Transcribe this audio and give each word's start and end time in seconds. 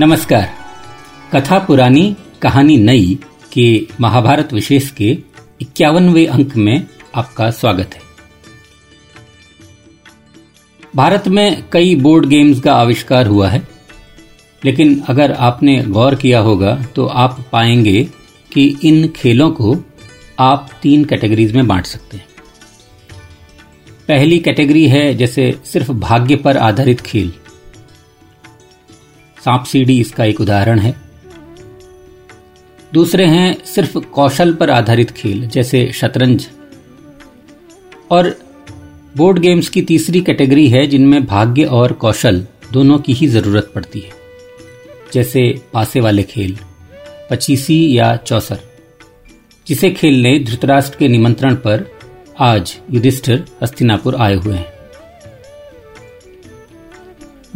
नमस्कार। 0.00 0.50
कथा 1.32 1.58
पुरानी, 1.58 2.16
कहानी 2.42 2.76
नई 2.76 3.18
के 3.52 3.86
महाभारत 4.00 4.52
विशेष 4.52 4.90
के 4.90 5.06
इक्यावनवे 5.60 6.24
अंक 6.26 6.54
में 6.56 6.86
आपका 7.14 7.50
स्वागत 7.50 7.94
है। 7.94 8.00
भारत 10.96 11.26
में 11.28 11.64
कई 11.72 11.96
बोर्ड 11.96 12.26
गेम्स 12.26 12.60
का 12.60 12.74
आविष्कार 12.74 13.26
हुआ 13.26 13.48
है, 13.48 13.62
लेकिन 14.64 14.98
अगर 15.08 15.32
आपने 15.32 15.76
गौर 15.88 16.14
किया 16.14 16.40
होगा 16.40 16.76
तो 16.96 17.06
आप 17.06 17.44
पाएँगे 17.52 18.04
कि 18.52 18.68
इन 18.84 19.08
खेलों 19.08 19.50
को 19.50 19.76
आप 20.38 20.70
तीन 20.82 21.04
कैटेगरीज 21.04 21.52
में 21.52 21.66
बांट 21.66 21.86
सकते 21.86 22.16
हैं। 22.16 22.26
पहली 24.08 24.38
कैटेगरी 24.38 24.86
है 24.86 25.14
जैसे 25.14 25.52
सिर्फ़ 25.64 25.92
भाग्य 25.92 26.36
पर 26.36 26.56
आधारित 26.56 27.00
खेल 27.00 27.32
सांप 29.44 29.64
सीढ़ी 29.64 29.98
इसका 30.00 30.24
एक 30.24 30.40
उदाहरण 30.40 30.78
है। 30.78 30.94
दूसरे 32.92 33.24
हैं 33.26 33.64
सिर्फ़ 33.64 33.98
कौशल 33.98 34.52
पर 34.54 34.70
आधारित 34.70 35.10
खेल, 35.10 35.46
जैसे 35.46 35.90
शतरंज। 35.92 36.46
और 38.10 38.34
बोर्ड 39.16 39.38
गेम्स 39.38 39.68
की 39.68 39.82
तीसरी 39.82 40.20
कैटेगरी 40.20 40.68
है, 40.68 40.86
जिनमें 40.86 41.24
भाग्य 41.26 41.64
और 41.64 41.92
कौशल 41.94 42.46
दोनों 42.72 42.98
की 42.98 43.12
ही 43.12 43.26
ज़रूरत 43.26 43.70
पड़ती 43.74 44.00
है, 44.00 44.10
जैसे 45.12 45.42
पासे 45.72 46.00
वाले 46.00 46.22
खेल, 46.22 46.56
पचीसी 47.30 47.98
या 47.98 48.14
चौसर, 48.16 48.58
जिसे 49.66 49.90
खेलने 49.90 50.38
धृतराष्ट्र 50.38 50.98
के 50.98 51.08
निमंत्रण 51.08 51.54
पर 51.56 51.84
आज 52.40 52.76
युधिष्ठिर 52.90 53.44
हस्तिनापुर 53.62 54.16
आए 54.16 54.34
हुए 54.34 54.54
हैं। 54.54 54.77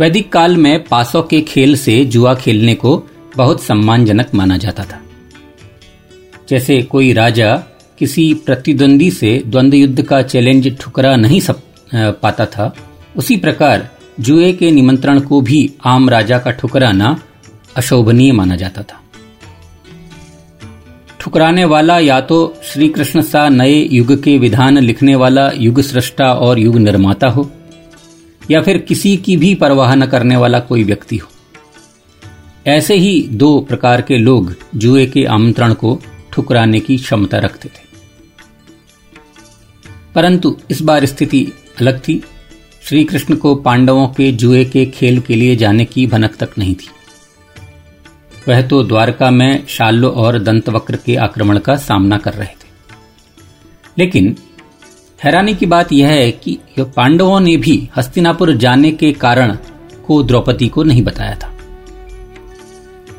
वैदिक 0.02 0.32
काल 0.32 0.56
में 0.56 0.82
पासों 0.84 1.22
के 1.22 1.40
खेल 1.40 1.76
से 1.76 2.04
जुआ 2.04 2.34
खेलने 2.34 2.74
को 2.74 3.08
बहुत 3.36 3.62
सम्मानजनक 3.62 4.34
माना 4.34 4.56
जाता 4.56 4.84
था। 4.84 5.00
जैसे 6.48 6.82
कोई 6.82 7.12
राजा 7.12 7.54
किसी 7.98 8.34
प्रतिद्वंदी 8.34 9.10
से 9.10 9.42
द्वंद्व 9.46 9.76
युद्ध 9.76 10.02
का 10.02 10.22
चैलेंज 10.22 10.80
ठुकरा 10.80 11.14
नहीं 11.16 11.40
सब 11.40 11.62
पाता 11.94 12.46
था, 12.46 12.74
उसी 13.16 13.36
प्रकार 13.36 13.88
जुए 14.20 14.52
के 14.52 14.70
निमंत्रण 14.70 15.20
को 15.20 15.40
भी 15.40 15.72
आम 15.84 16.10
राजा 16.10 16.38
का 16.38 16.50
ठुकराना 16.50 17.16
अशोभनीय 17.76 18.32
माना 18.32 18.56
जाता 18.56 18.82
था। 18.82 19.00
ठुकराने 21.20 21.64
वाला 21.64 21.98
या 21.98 22.20
तो 22.20 22.54
श्री 22.64 22.88
कृष्ण 22.88 23.22
सा 23.22 23.48
नए 23.48 23.88
युग 23.92 24.22
के 24.22 24.38
विधान 24.38 24.78
लिखने 24.78 25.14
वाला 25.14 25.50
युग 25.56 25.80
सृष्टा 25.80 26.34
और 26.34 26.58
युग 26.58 26.76
निर्माता 26.76 27.28
हो 27.28 27.50
या 28.50 28.62
फिर 28.62 28.78
किसी 28.78 29.16
की 29.16 29.36
भी 29.36 29.54
परवाह 29.54 29.94
न 29.94 30.06
करने 30.06 30.36
वाला 30.36 30.60
कोई 30.60 30.84
व्यक्ति 30.84 31.16
हो। 31.16 31.28
ऐसे 32.66 32.94
ही 32.94 33.28
दो 33.30 33.60
प्रकार 33.60 34.02
के 34.02 34.18
लोग 34.18 34.54
जुए 34.76 35.06
के 35.06 35.24
आमंत्रण 35.24 35.74
को 35.74 36.02
ठुकराने 36.32 36.80
की 36.80 36.96
क्षमता 36.96 37.38
रखते 37.38 37.68
थे। 37.68 37.92
परंतु 40.14 40.56
इस 40.70 40.82
बार 40.82 41.06
स्थिति 41.06 41.52
अलग 41.80 42.00
थी। 42.00 42.24
श्री 42.82 43.04
कृष्ण 43.04 43.36
को 43.36 43.54
पांडवों 43.54 44.08
के 44.08 44.32
जुए 44.32 44.64
के 44.64 44.86
खेल 44.86 45.20
के 45.20 45.34
लिए 45.34 45.56
जाने 45.56 45.84
की 45.84 46.06
भनक 46.06 46.36
तक 46.36 46.50
नहीं 46.58 46.74
थी। 46.74 46.88
वह 48.48 48.62
तो 48.62 48.82
द्वारका 48.82 49.30
में 49.30 49.66
शाल्लो 49.66 50.08
और 50.08 50.38
दंतवक्र 50.38 50.96
के 50.96 51.16
आक्रमण 51.16 51.58
का 51.58 51.76
सामना 51.76 52.18
कर 52.18 52.32
रहे 52.32 52.46
थे। 52.46 52.68
लेकिन 53.98 54.36
हैरानी 55.22 55.54
की 55.54 55.66
बात 55.66 55.92
यह 55.92 56.08
है 56.08 56.30
कि 56.30 56.58
पांडवों 56.80 57.40
ने 57.40 57.56
भी 57.56 57.90
हस्तिनापुर 57.96 58.52
जाने 58.52 58.90
के 58.90 59.12
कारण 59.12 59.56
को 60.06 60.22
द्रौपदी 60.22 60.68
को 60.68 60.82
नहीं 60.82 61.02
बताया 61.02 61.34
था। 61.34 61.52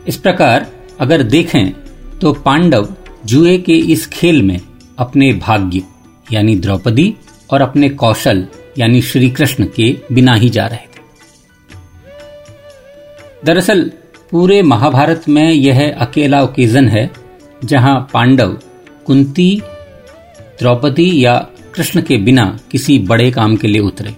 इस 0.08 0.18
प्रकार 0.18 0.72
अगर 1.00 1.24
देखें 1.24 1.70
तो 2.22 2.34
पांडव 2.34 2.96
जुए 3.26 3.58
के 3.58 3.78
इस 3.78 4.08
खेल 4.08 4.42
में 4.42 4.62
अपने 4.98 5.34
भाग्य, 5.34 5.82
यानी 6.32 6.56
द्रौपदी, 6.56 7.16
और 7.50 7.62
अपने 7.62 7.90
कौशल, 7.90 8.48
यानी 8.78 9.02
श्री 9.02 9.30
कृष्ण 9.30 9.66
के 9.76 9.98
बिना 10.12 10.34
ही 10.34 10.50
जा 10.50 10.68
रहे 10.68 10.78
थे। 10.78 11.02
दरअसल, 13.46 13.92
पूरे 14.32 14.62
महाभारत 14.62 15.30
में 15.30 15.52
यह 15.52 15.96
अकेला 16.00 16.42
ओकेजन 16.42 16.88
है, 16.88 17.12
जहाँ 17.66 18.10
पांडव 18.14 18.60
कुंती, 19.06 19.62
द्रौपदी 20.60 21.26
या 21.26 21.48
कृष्ण 21.76 22.02
के 22.02 22.18
बिना 22.18 22.60
किसी 22.72 23.00
बड़े 23.00 23.32
काम 23.32 23.56
के 23.56 23.68
लिए 23.68 23.82
उतरे 23.82 24.16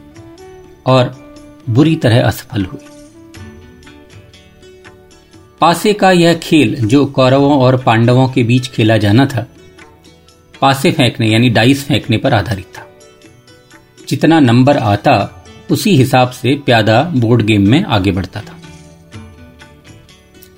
और 0.85 1.31
बुरी 1.69 1.95
तरह 1.95 2.23
असफल 2.23 2.65
हुए 2.65 2.85
पासे 5.61 5.93
का 5.93 6.11
यह 6.11 6.33
खेल 6.33 6.75
जो 6.75 7.05
कौरवों 7.05 7.59
और 7.59 7.77
पांडवों 7.77 8.27
के 8.29 8.43
बीच 8.43 8.67
खेला 8.67 8.97
जाना 8.97 9.25
था, 9.25 9.47
पासे 10.61 10.91
फेंकने 10.91 11.27
यानी 11.27 11.49
डाइस 11.49 11.85
फेंकने 11.87 12.17
पर 12.17 12.33
आधारित 12.33 12.65
था। 12.65 12.87
जितना 14.09 14.39
नंबर 14.39 14.77
आता, 14.77 15.45
उसी 15.71 15.97
हिसाब 15.97 16.29
से 16.29 16.55
प्यादा 16.55 17.01
बोर्ड 17.15 17.41
गेम 17.41 17.69
में 17.69 17.83
आगे 17.83 18.11
बढ़ता 18.11 18.41
था। 18.41 18.59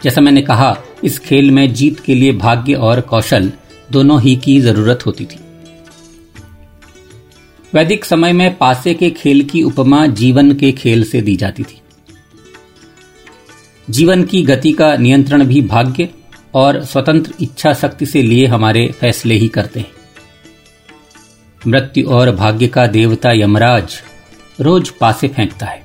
जैसा 0.03 0.22
मैंने 0.22 0.41
कहा, 0.41 0.78
इस 1.03 1.19
खेल 1.19 1.52
में 1.52 1.74
जीत 1.74 2.00
के 2.00 2.16
लिए 2.16 2.31
भाग्य 2.31 2.74
और 2.74 3.02
कौशल 3.02 3.52
दोनों 3.91 4.22
ही 4.22 4.36
की 4.36 4.59
ज़रूरत 4.59 5.06
होती 5.06 5.25
थी। 5.25 5.40
वैदिक 7.74 8.06
समय 8.06 8.34
में 8.34 8.58
पासे 8.58 8.94
के 8.94 9.10
खेल 9.10 9.44
की 9.44 9.62
उपमा 9.64 10.06
जीवन 10.08 10.52
के 10.54 10.72
खेल 10.72 11.04
से 11.04 11.22
दी 11.22 11.36
जाती 11.36 11.64
थी। 11.64 11.82
जीवन 13.88 14.24
की 14.24 14.42
गति 14.44 14.72
का 14.72 14.96
नियंत्रण 14.98 15.46
भी 15.46 15.62
भाग्य 15.62 16.10
और 16.54 16.84
स्वतंत्र 16.84 17.34
इच्छा 17.42 17.74
शक्ति 17.74 18.06
से 18.06 18.22
लिए 18.22 18.46
हमारे 18.46 18.88
फैसले 18.92 19.36
ही 19.36 19.48
करते 19.48 19.80
हैं। 19.80 19.92
मृत्यु 21.68 22.10
और 22.10 22.36
भाग्य 22.36 22.68
का 22.68 22.88
देवता 22.88 23.32
यमराज 23.32 24.02
रोज 24.62 24.90
पासे 24.90 25.28
फेंकता 25.28 25.66
है, 25.66 25.82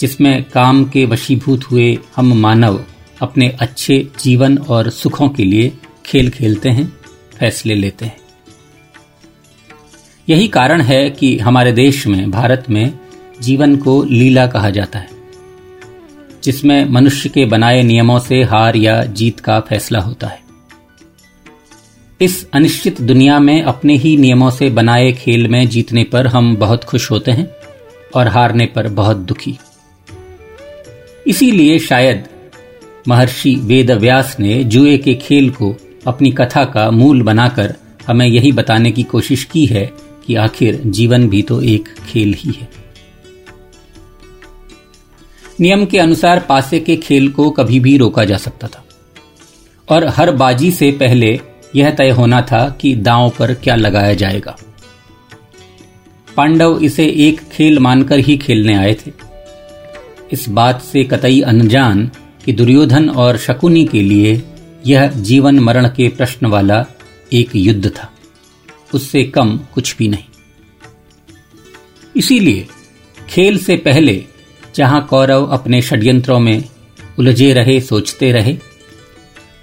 जिसमें 0.00 0.44
काम 0.44 0.84
के 0.84 1.04
वशीभूत 1.04 1.64
हुए 1.64 1.98
हम 2.16 2.32
मानव 2.32 2.84
अपने 3.22 3.48
अच्छे 3.60 4.06
जीवन 4.20 4.58
और 4.58 4.90
सुखों 4.90 5.28
के 5.28 5.44
लिए 5.44 5.72
खेल 6.06 6.30
खेलते 6.30 6.68
हैं, 6.68 6.92
फैसले 7.38 7.74
लेते 7.74 8.04
हैं। 8.04 8.27
यही 10.28 10.48
कारण 10.48 10.80
है 10.80 11.10
कि 11.10 11.38
हमारे 11.38 11.72
देश 11.72 12.06
में, 12.06 12.30
भारत 12.30 12.64
में 12.70 12.98
जीवन 13.40 13.76
को 13.76 14.02
लीला 14.02 14.46
कहा 14.46 14.70
जाता 14.70 14.98
है, 14.98 15.08
जिसमें 16.44 16.88
मनुष्य 16.88 17.28
के 17.28 17.44
बनाए 17.44 17.82
नियमों 17.82 18.18
से 18.18 18.42
हार 18.42 18.76
या 18.76 19.02
जीत 19.04 19.40
का 19.40 19.60
फैसला 19.60 19.98
होता 19.98 20.26
है। 20.26 20.40
इस 22.20 22.46
अनिश्चित 22.52 23.00
दुनिया 23.00 23.38
में 23.38 23.62
अपने 23.62 23.96
ही 23.96 24.16
नियमों 24.16 24.50
से 24.50 24.70
बनाए 24.70 25.12
खेल 25.12 25.48
में 25.48 25.68
जीतने 25.68 26.04
पर 26.04 26.26
हम 26.26 26.56
बहुत 26.56 26.84
खुश 26.84 27.10
होते 27.10 27.30
हैं 27.30 27.48
और 28.14 28.28
हारने 28.28 28.66
पर 28.66 28.88
बहुत 28.88 29.16
दुखी। 29.16 29.58
इसीलिए 31.26 31.78
शायद 31.78 32.24
महर्षि 33.08 33.54
वेद 33.56 33.90
व्यास 33.90 34.36
ने 34.40 34.64
जुए 34.64 34.98
के 34.98 35.14
खेल 35.14 35.50
को 35.50 35.74
अपनी 36.06 36.30
कथा 36.30 36.64
का 36.64 36.90
मूल 36.90 37.22
बनाकर 37.22 37.74
हमें 38.06 38.26
यही 38.26 38.52
बताने 38.52 38.90
की 38.90 39.02
कोशिश 39.02 39.44
की 39.44 39.66
है 39.66 40.07
कि 40.28 40.34
आखिर 40.34 40.82
जीवन 40.86 41.28
भी 41.28 41.42
तो 41.42 41.62
एक 41.62 41.88
खेल 41.88 42.34
ही 42.34 42.52
है। 42.52 42.68
नियम 45.60 45.86
के 45.86 45.98
अनुसार 45.98 46.40
पासे 46.40 46.80
के 46.80 46.96
खेल 46.96 47.28
को 47.28 47.50
कभी 47.50 47.80
भी 47.80 47.96
रोका 47.96 48.24
जा 48.24 48.36
सकता 48.36 48.68
था। 48.68 48.84
और 49.88 50.06
हर 50.06 50.30
बाजी 50.30 50.70
से 50.70 50.90
पहले 50.90 51.40
यह 51.76 51.90
तय 51.90 52.10
होना 52.10 52.40
था 52.40 52.78
कि 52.80 52.94
दांव 52.94 53.32
पर 53.38 53.54
क्या 53.54 53.74
लगाया 53.74 54.14
जाएगा। 54.14 54.56
पांडव 56.36 56.78
इसे 56.82 57.06
एक 57.06 57.40
खेल 57.40 57.78
मानकर 57.78 58.18
ही 58.18 58.36
खेलने 58.36 58.74
आए 58.74 58.94
थे। 58.94 59.12
इस 60.32 60.48
बात 60.48 60.82
से 60.82 61.04
कतई 61.04 61.40
अनजान 61.40 62.10
कि 62.44 62.52
दुर्योधन 62.52 63.10
और 63.10 63.36
शकुनी 63.36 63.84
के 63.86 64.02
लिए 64.02 64.42
यह 64.86 65.08
जीवन 65.08 65.58
मरण 65.58 65.88
के 65.88 66.08
प्रश्न 66.08 66.46
वाला 66.46 66.86
एक 67.32 67.50
युद्ध 67.56 67.88
था। 67.88 68.12
उससे 68.94 69.22
कम 69.24 69.56
कुछ 69.74 69.96
भी 69.96 70.08
नहीं। 70.08 70.24
इसीलिए 72.16 72.66
खेल 73.28 73.58
से 73.58 73.76
पहले 73.76 74.24
जहाँ 74.74 75.06
कौरव 75.06 75.46
अपने 75.46 75.82
षड्यंत्रों 75.82 76.38
में 76.40 76.64
उलझे 77.18 77.52
रहे, 77.52 77.80
सोचते 77.80 78.32
रहे, 78.32 78.56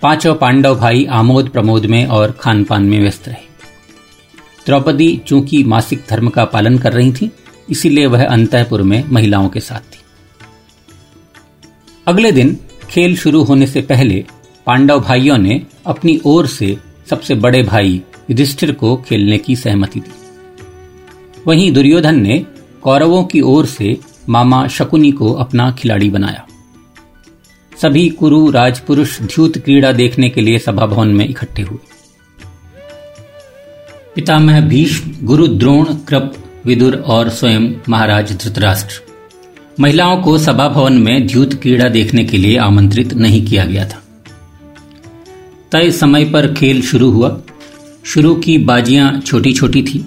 पाँचों 0.01 0.35
पांडव 0.35 0.75
भाई 0.75 1.05
आमोद 1.05 1.49
प्रमोद 1.49 1.85
में 1.85 2.05
और 2.05 2.31
खान 2.31 2.63
पान 2.63 2.83
में 2.83 2.99
व्यस्त 2.99 3.27
रहे। 3.27 3.43
द्रौपदी 4.65 5.21
चूँकि 5.27 5.63
मासिक 5.63 6.03
धर्म 6.09 6.29
का 6.29 6.45
पालन 6.45 6.77
कर 6.77 6.93
रही 6.93 7.11
थी, 7.11 7.31
इसीलिए 7.69 8.05
वह 8.05 8.25
अंतपुर 8.25 8.81
में 8.81 9.03
महिलाओं 9.09 9.49
के 9.49 9.59
साथ 9.59 9.79
थी। 9.79 9.99
अगले 12.07 12.31
दिन 12.31 12.57
खेल 12.89 13.15
शुरू 13.17 13.43
होने 13.43 13.67
से 13.67 13.81
पहले 13.81 14.25
पांडव 14.65 14.99
भाइयों 14.99 15.37
ने 15.37 15.61
अपनी 15.85 16.19
ओर 16.25 16.47
से 16.47 16.77
सबसे 17.09 17.35
बड़े 17.35 17.63
भाई 17.63 18.01
युधिष्ठिर 18.29 18.71
को 18.71 18.95
खेलने 18.95 19.37
की 19.37 19.55
सहमति 19.55 19.99
दी। 19.99 20.13
वहीं 21.47 21.71
दुर्योधन 21.71 22.21
ने 22.21 22.45
कौरवों 22.81 23.23
की 23.23 23.41
ओर 23.41 23.65
से 23.65 23.97
मामा 24.29 24.67
शकुनी 24.67 25.11
को 25.11 25.33
अपना 25.33 25.71
खिलाड़ी 25.71 26.09
बनाया। 26.09 26.47
सभी 27.81 28.09
कुरु 28.09 28.51
राजपुरुष 28.51 29.21
ध्यूत 29.21 29.57
क्रीड़ा 29.57 29.91
देखने 29.91 30.29
के 30.29 30.41
लिए 30.41 30.59
सभा 30.59 30.85
भवन 30.85 31.07
में 31.07 31.29
इकट्ठे 31.29 31.61
हुए। 31.61 31.77
पितामह 34.15 34.61
भीष्म, 34.61 35.15
गुरु 35.23 35.47
द्रोण, 35.47 35.85
कृप, 35.85 36.35
विदुर 36.65 36.95
और 36.95 37.29
स्वयं 37.29 37.73
महाराज 37.89 38.43
धृतराष्ट्र। 38.43 39.01
महिलाओं 39.79 40.21
को 40.21 40.37
सभा 40.37 40.67
भवन 40.67 40.93
में 40.93 41.27
द्यूत 41.27 41.53
क्रीड़ा 41.53 41.89
देखने 41.89 42.25
के 42.25 42.37
लिए 42.37 42.57
आमंत्रित 42.57 43.13
नहीं 43.13 43.45
किया 43.45 43.65
गया 43.65 43.85
था। 43.85 44.03
तय 45.71 45.91
समय 45.91 46.25
पर 46.25 46.53
खेल 46.53 46.81
शुरू 46.81 47.11
हुआ। 47.11 47.41
शुरू 48.05 48.35
की 48.35 48.57
बाजियाँ 48.57 49.19
छोटी 49.19 49.53
छोटी 49.53 49.83
थी। 49.83 50.05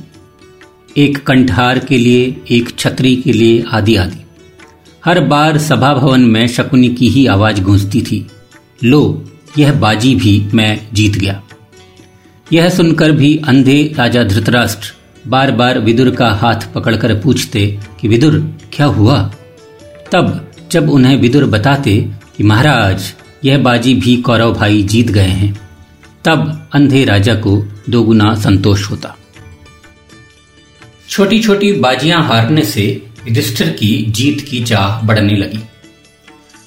एक 0.96 1.18
कंठार 1.18 1.78
के 1.78 1.98
लिए, 1.98 2.36
एक 2.50 2.78
छतरी 2.78 3.16
के 3.16 3.32
लिए 3.32 3.64
आदि 3.72 3.96
आदि 3.96 4.24
हर 5.04 5.20
बार 5.20 5.58
सभा 5.58 5.94
भवन 5.94 6.20
में 6.20 6.46
शकुनी 6.46 6.88
की 6.88 7.08
ही 7.08 7.26
आवाज़ 7.26 7.60
गूंजती 7.60 8.02
थी। 8.02 8.26
लो, 8.84 9.32
यह 9.58 9.72
बाजी 9.72 10.14
भी 10.14 10.48
मैं 10.54 10.88
जीत 10.92 11.16
गया। 11.16 11.42
यह 12.52 12.68
सुनकर 12.68 13.12
भी 13.12 13.40
अंधे 13.44 13.94
राजा 13.98 14.24
धृतराष्ट्र 14.24 14.92
बार 15.26 15.50
बार 15.50 15.78
विदुर 15.78 16.10
का 16.10 16.30
हाथ 16.30 16.74
पकड़कर 16.74 17.20
पूछते 17.20 17.78
कि 18.00 18.08
विदुर, 18.08 18.54
क्या 18.72 18.86
हुआ? 18.86 19.34
तब, 20.12 20.52
जब 20.70 20.90
उन्हें 20.90 21.16
विदुर 21.16 21.44
बताते 21.44 22.10
कि 22.36 22.44
महाराज, 22.44 23.14
यह 23.44 23.58
बाजी 23.58 23.94
भी 23.94 24.16
कौरव 24.16 24.54
भाई 24.54 24.82
जीत 24.82 25.10
गए 25.10 25.22
हैं। 25.22 25.67
तब 26.24 26.68
अंधे 26.74 27.04
राजा 27.04 27.34
को 27.34 27.68
दोगुना 27.90 28.34
संतोष 28.34 28.90
होता। 28.90 29.16
छोटी 31.08 31.42
छोटी 31.42 31.72
बाजियाँ 31.72 32.22
हारने 32.22 32.62
से 32.62 32.82
युधिष्ठिर 33.28 33.70
की 33.70 34.06
जीत 34.10 34.46
की 34.50 34.64
चाह 34.64 35.06
बढ़ने 35.06 35.36
लगी। 35.36 35.58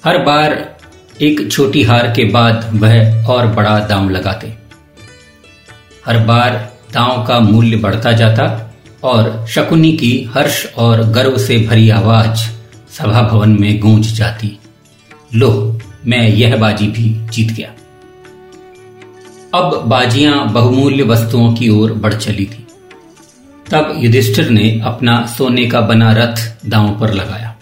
हर 0.06 0.18
बार 0.18 0.78
एक 1.22 1.52
छोटी 1.52 1.84
हार 1.84 2.08
के 2.08 2.26
बाद 2.26 2.70
वह 2.74 3.26
और 3.26 3.48
बड़ा 3.48 3.80
दाम 3.80 4.10
लगाते। 4.10 4.54
हर 6.06 6.18
बार 6.18 6.78
दांव 6.94 7.26
का 7.28 7.40
मूल्य 7.40 7.78
बढ़ता 7.78 8.12
जाता 8.12 8.76
और 9.04 9.48
शकुनी 9.50 9.94
की 9.94 10.30
हर्ष 10.36 10.66
और 10.74 11.04
गर्व 11.04 11.38
से 11.38 11.58
भरी 11.58 11.90
आवाज़ 11.90 12.38
सभा 12.92 13.22
भवन 13.22 13.58
में 13.60 13.80
गूंज 13.80 14.14
जाती। 14.14 14.60
लो, 15.36 15.80
मैं 16.06 16.30
यह 16.30 16.56
बाजी 16.56 16.88
भी 16.88 17.28
जीत 17.30 17.52
गया। 17.52 17.74
अब 19.54 19.74
बाजियाँ 19.86 20.48
बहुमूल्य 20.54 21.04
वस्तुओं 21.04 21.54
की 21.54 21.70
ओर 21.70 21.94
बढ़ 21.94 22.14
चली 22.14 22.46
थी। 22.46 22.66
तब 23.72 23.94
युधिष्ठिर 23.98 24.50
ने 24.50 24.70
अपना 24.86 25.26
सोने 25.28 25.66
का 25.66 25.82
बना 25.82 26.12
रथ 26.14 26.44
दांव 26.66 27.00
पर 27.00 27.14
लगाया। 27.14 27.56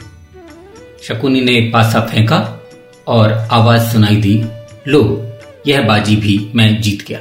शकुनी 1.04 1.42
ने 1.42 1.60
पासा 1.74 2.02
फेंका 2.02 2.38
और 3.08 3.32
आवाज़ 3.32 3.92
सुनाई 3.94 4.16
दी, 4.16 4.44
लो, 4.88 5.02
यह 5.68 5.82
बाजी 5.82 6.16
भी 6.16 6.38
मैं 6.56 6.82
जीत 6.82 7.06
गया। 7.08 7.20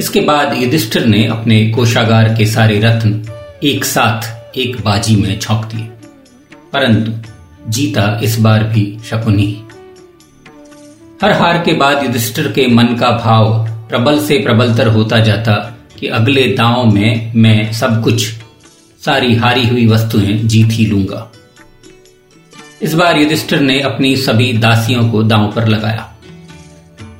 इसके 0.00 0.20
बाद 0.20 0.56
युधिष्ठिर 0.56 1.06
ने 1.06 1.26
अपने 1.26 1.66
कोषागार 1.70 2.34
के 2.34 2.46
सारे 2.46 2.78
रत्न 2.80 3.22
एक 3.62 3.84
साथ 3.84 4.56
एक 4.58 4.80
बाजी 4.80 5.16
में 5.16 5.38
झोंक 5.38 5.64
दिए, 5.64 5.88
परंतु 6.72 7.12
जीता 7.70 8.20
इस 8.22 8.38
बार 8.38 8.64
भी 8.64 8.86
शकुनी 9.04 9.52
हर 11.22 11.32
हार 11.32 11.58
के 11.58 11.72
बाद 11.72 12.02
युधिष्ठिर 12.02 12.48
के 12.48 12.66
मन 12.66 12.84
का 12.84 13.10
भाव 13.10 13.68
प्रबल 13.88 14.20
से 14.20 14.38
प्रबलतर 14.38 14.86
होता 14.86 15.18
जाता 15.18 15.78
कि 16.00 16.06
अगले 16.06 16.46
दांव 16.46 16.86
में 16.86 17.32
मैं 17.36 17.72
सब 17.72 18.02
कुछ, 18.02 18.26
सारी 19.04 19.34
हारी 19.34 19.68
हुई 19.68 19.86
वस्तुएँ 19.86 20.38
जीत 20.38 20.68
ही 20.70 20.86
लूँगा। 20.86 21.32
इस 22.82 22.94
बार 22.94 23.18
युधिष्ठिर 23.18 23.60
ने 23.60 23.80
अपनी 23.80 24.16
सभी 24.16 24.52
दासियों 24.52 25.10
को 25.10 25.22
दांव 25.22 25.52
पर 25.52 25.68
लगाया। 25.68 26.14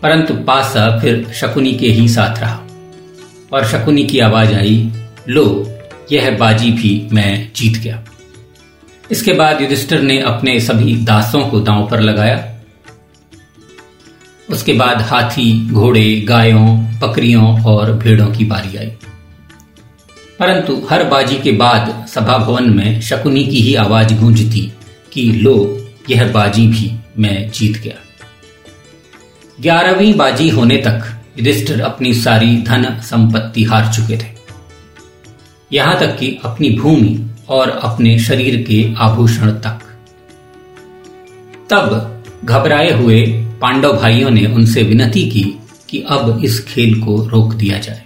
परंतु 0.02 0.35
पासा 0.35 0.99
फिर 0.99 1.32
शकुनी 1.35 1.73
के 1.73 1.87
ही 1.87 2.08
साथ 2.08 2.41
रहा 2.41 2.61
और 3.52 3.64
शकुनी 3.64 4.05
की 4.05 4.19
आवाज़ 4.19 4.55
आई, 4.55 4.93
लो, 5.29 5.73
यह 6.12 6.37
बाजी 6.38 6.70
भी 6.70 7.08
मैं 7.12 7.52
जीत 7.56 7.76
गया। 7.76 8.05
इसके 9.11 9.32
बाद 9.32 9.61
युधिष्ठिर 9.61 10.02
ने 10.02 10.20
अपने 10.20 10.61
सभी 10.61 10.96
दासों 10.96 11.49
को 11.49 11.61
दांव 11.61 11.88
पर 11.88 12.00
लगाया 12.00 12.54
उसके 14.50 14.73
बाद 14.73 15.02
हाथी, 15.02 15.70
घोड़े, 15.70 16.20
गायों, 16.20 16.85
बकरियों 16.99 17.64
और 17.64 17.93
भेड़ों 17.93 18.26
की 18.26 18.44
बारी 18.44 18.76
आई। 18.76 18.93
परंतु 20.38 20.87
हर 20.91 21.05
बाजी 21.05 21.37
के 21.37 21.52
बाद 21.52 22.06
सभा 22.08 22.38
भवन 22.38 22.76
में 22.76 23.00
शकुनी 23.00 23.44
की 23.44 23.61
ही 23.61 23.75
आवाज़ 23.75 24.14
गूंजती 24.14 24.73
कि, 25.12 25.32
लो, 25.32 25.88
यह 26.11 26.32
बाजी 26.32 26.67
भी 26.67 26.93
मैं 27.19 27.50
जीत 27.50 27.76
गया। 27.76 27.94
ग्यारहवीं 29.61 30.14
बाजी 30.14 30.49
होने 30.49 30.76
तक 30.76 31.23
युधिष्ठिर 31.38 31.81
अपनी 31.81 32.14
सारी 32.14 32.56
धन 32.56 33.00
संपत्ति 33.02 33.64
हार 33.64 33.93
चुके 33.93 34.17
थे। 34.17 34.35
यहाँ 35.73 35.99
तक 35.99 36.19
कि 36.19 36.38
अपनी 36.44 36.70
भूमि 36.70 37.31
और 37.49 37.70
अपने 37.70 38.19
शरीर 38.19 38.62
के 38.62 38.94
आभूषण 38.99 39.50
तक। 39.50 39.81
तब 41.70 42.11
घबराए 42.44 42.93
हुए 42.93 43.46
पांडव 43.64 43.93
भाइयों 43.93 44.31
ने 44.31 44.46
उनसे 44.46 44.82
विनती 44.82 45.31
की 45.31 45.55
कि 45.88 46.05
अब 46.08 46.44
इस 46.44 46.64
खेल 46.64 47.00
को 47.00 47.26
रोक 47.26 47.55
दिया 47.55 47.78
जाए। 47.78 48.02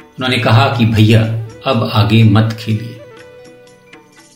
उन्होंने 0.00 0.38
कहा 0.38 0.66
कि 0.66 0.86
भैया, 0.86 1.22
अब 1.66 1.90
आगे 1.92 2.24
मत 2.24 2.56
खेलिए। 2.60 3.00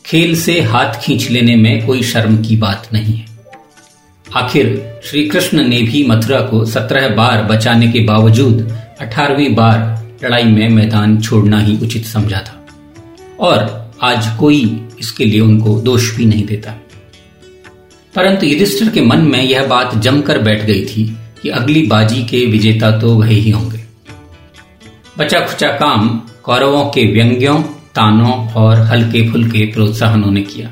खेल 0.05 0.35
से 0.35 0.61
हाथ 0.61 0.93
खींच 1.01 1.29
लेने 1.29 1.55
में 1.55 1.87
कोई 1.87 2.03
शर्म 2.03 2.37
की 2.37 2.55
बात 2.55 2.89
नहीं 2.93 3.13
है। 3.13 3.25
आखिर 4.35 4.93
श्री 5.03 5.27
कृष्ण 5.27 5.67
ने 5.67 5.81
भी 5.81 6.07
मथुरा 6.07 6.41
को 6.41 6.65
सत्रह 6.65 7.07
बार 7.07 7.43
बचाने 7.43 7.87
के 7.87 7.99
बावजूद 7.99 8.77
अठारहवीं 9.01 9.55
बार 9.55 10.05
लड़ाई 10.23 10.43
में 10.43 10.69
मैदान 10.69 11.21
छोड़ना 11.21 11.59
ही 11.59 11.77
उचित 11.77 12.05
समझा 12.05 12.39
था। 12.39 12.65
और 13.39 13.91
आज 14.01 14.37
कोई 14.39 14.87
इसके 14.99 15.25
लिए 15.25 15.39
उनको 15.39 15.81
दोष 15.81 16.15
भी 16.15 16.25
नहीं 16.25 16.45
देता। 16.45 16.73
परंतु 18.15 18.45
युधिष्ठिर 18.45 18.89
के 18.89 19.01
मन 19.01 19.17
में 19.17 19.43
यह 19.43 19.67
बात 19.67 19.97
जमकर 19.97 20.39
बैठ 20.39 20.65
गई 20.65 20.85
थी 20.85 21.17
कि 21.41 21.49
अगली 21.49 21.87
बाजी 21.87 22.23
के 22.23 22.45
विजेता 22.45 22.99
तो 22.99 23.15
वही 23.15 23.35
ही 23.35 23.51
होंगे। 23.51 23.79
बचा 25.17 25.39
खुचा 25.39 25.67
काम 25.67 26.21
कौरवों 26.43 26.85
के 26.85 27.13
व्यंग्यों, 27.13 27.63
तानों 27.95 28.53
और 28.53 28.75
हल्के 28.75 29.31
फुल्के 29.31 29.65
प्रोत्साहनों 29.65 30.31
ने 30.31 30.41
किया। 30.41 30.71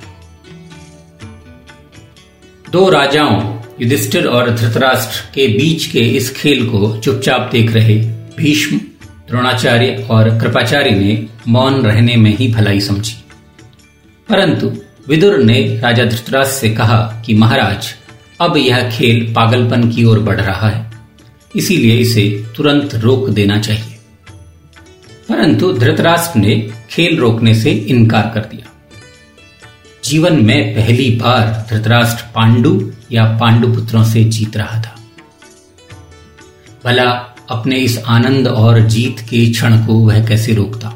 दो 2.72 2.90
राजाओं, 2.90 3.60
युधिष्ठिर 3.82 4.26
और 4.26 4.52
धृतराष्ट्र 4.52 5.32
के 5.36 5.48
बीच 5.48 5.86
के 5.86 6.00
इस 6.00 6.38
खेल 6.38 6.70
को 6.70 6.98
चुपचाप 6.98 7.50
देख 7.52 7.72
रहे 7.72 7.96
भीष्म, 8.38 8.78
द्रोणाचार्य 9.28 10.08
और 10.10 10.30
कृपाचार्य 10.30 10.92
ने 10.92 11.26
मौन 11.48 11.82
रहने 11.82 12.16
में 12.16 12.38
ही 12.38 12.54
भलाई 12.54 12.80
समझी। 12.80 13.16
परंतु 14.30 14.72
विदुर 15.08 15.38
ने 15.38 15.80
राजा 15.80 16.06
धृतराज 16.06 16.48
से 16.48 16.70
कहा 16.70 17.24
कि, 17.26 17.34
महाराज, 17.34 17.96
अब 18.42 18.58
यह 18.58 18.90
खेल 18.90 19.34
पागलपन 19.34 19.90
की 19.90 20.04
ओर 20.04 20.20
बढ़ 20.20 20.42
रहा 20.42 20.70
है, 20.70 20.92
इसीलिए 21.56 21.98
इसे 21.98 22.46
तुरंत 22.56 22.96
रोक 22.96 23.30
देना 23.30 23.60
चाहिए। 23.60 23.94
परंतु 25.30 25.74
धृतराष्ट्र 25.74 26.40
ने 26.40 26.72
खेल 26.90 27.18
रोकने 27.18 27.56
से 27.56 27.72
इनकार 27.72 28.32
कर 28.34 28.40
दिया। 28.40 28.72
जीवन 30.06 30.46
में 30.46 30.76
पहली 30.76 31.12
बार 31.12 31.68
धृतराष्ट्र 31.70 32.26
पांडु 32.36 32.92
या 33.12 33.26
पांडु 33.26 33.68
पुत्रों 33.68 34.04
से 34.04 34.24
जीत 34.24 34.58
रहा 34.58 34.82
था। 34.82 35.00
भला 36.86 37.12
अपने 37.50 37.76
इस 37.76 38.04
आनंद 38.08 38.48
और 38.48 38.80
जीत 38.80 39.20
के 39.20 39.52
क्षण 39.52 39.86
को 39.86 39.94
वह 39.94 40.28
कैसे 40.28 40.54
रोकता? 40.54 40.90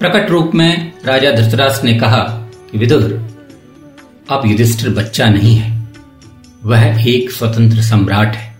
प्रकट 0.00 0.30
रूप 0.30 0.50
में 0.54 0.92
राजा 1.04 1.30
धृतराष्ट्र 1.30 1.84
ने 1.84 1.94
कहा 1.94 2.41
कि 2.72 2.78
विदुर 2.78 3.02
अब 4.30 4.42
युधिष्ठिर 4.46 4.90
बच्चा 4.90 5.28
नहीं 5.28 5.54
है। 5.56 5.82
वह 6.64 7.04
एक 7.08 7.30
स्वतंत्र 7.30 7.82
सम्राट 7.82 8.34
है। 8.34 8.56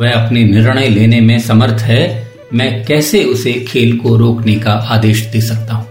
वह 0.00 0.12
अपने 0.12 0.44
निर्णय 0.44 0.88
लेने 0.88 1.20
में 1.20 1.38
समर्थ 1.38 1.80
है। 1.82 2.32
मैं 2.54 2.84
कैसे 2.84 3.22
उसे 3.24 3.52
खेल 3.68 3.96
को 3.98 4.16
रोकने 4.16 4.54
का 4.54 4.72
आदेश 4.72 5.24
दे 5.26 5.40
सकता 5.40 5.74
हूँ? 5.74 5.86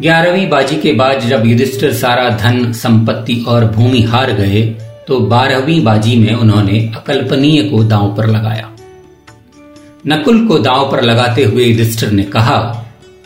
ग्यारहवीं 0.00 0.48
बाजी 0.48 0.76
के 0.76 0.92
बाद 0.92 1.20
जब 1.20 1.46
युधिष्ठिर 1.46 1.92
सारा 1.94 2.28
धन, 2.30 2.72
संपत्ति 2.72 3.44
और 3.48 3.64
भूमि 3.64 4.02
हार 4.02 4.32
गए 4.32 4.62
तो 5.08 5.20
बारहवीं 5.20 5.82
बाजी 5.84 6.16
में 6.16 6.34
उन्होंने 6.34 6.78
अकल्पनीय 6.96 7.62
को 7.62 7.82
दांव 7.84 8.14
पर 8.16 8.26
लगाया। 8.26 8.70
नकुल 10.06 10.46
को 10.48 10.58
दांव 10.58 10.90
पर 10.90 11.02
लगाते 11.02 11.44
हुए 11.44 11.64
युधिष्ठिर 11.64 12.10
ने 12.10 12.22
कहा 12.22 12.60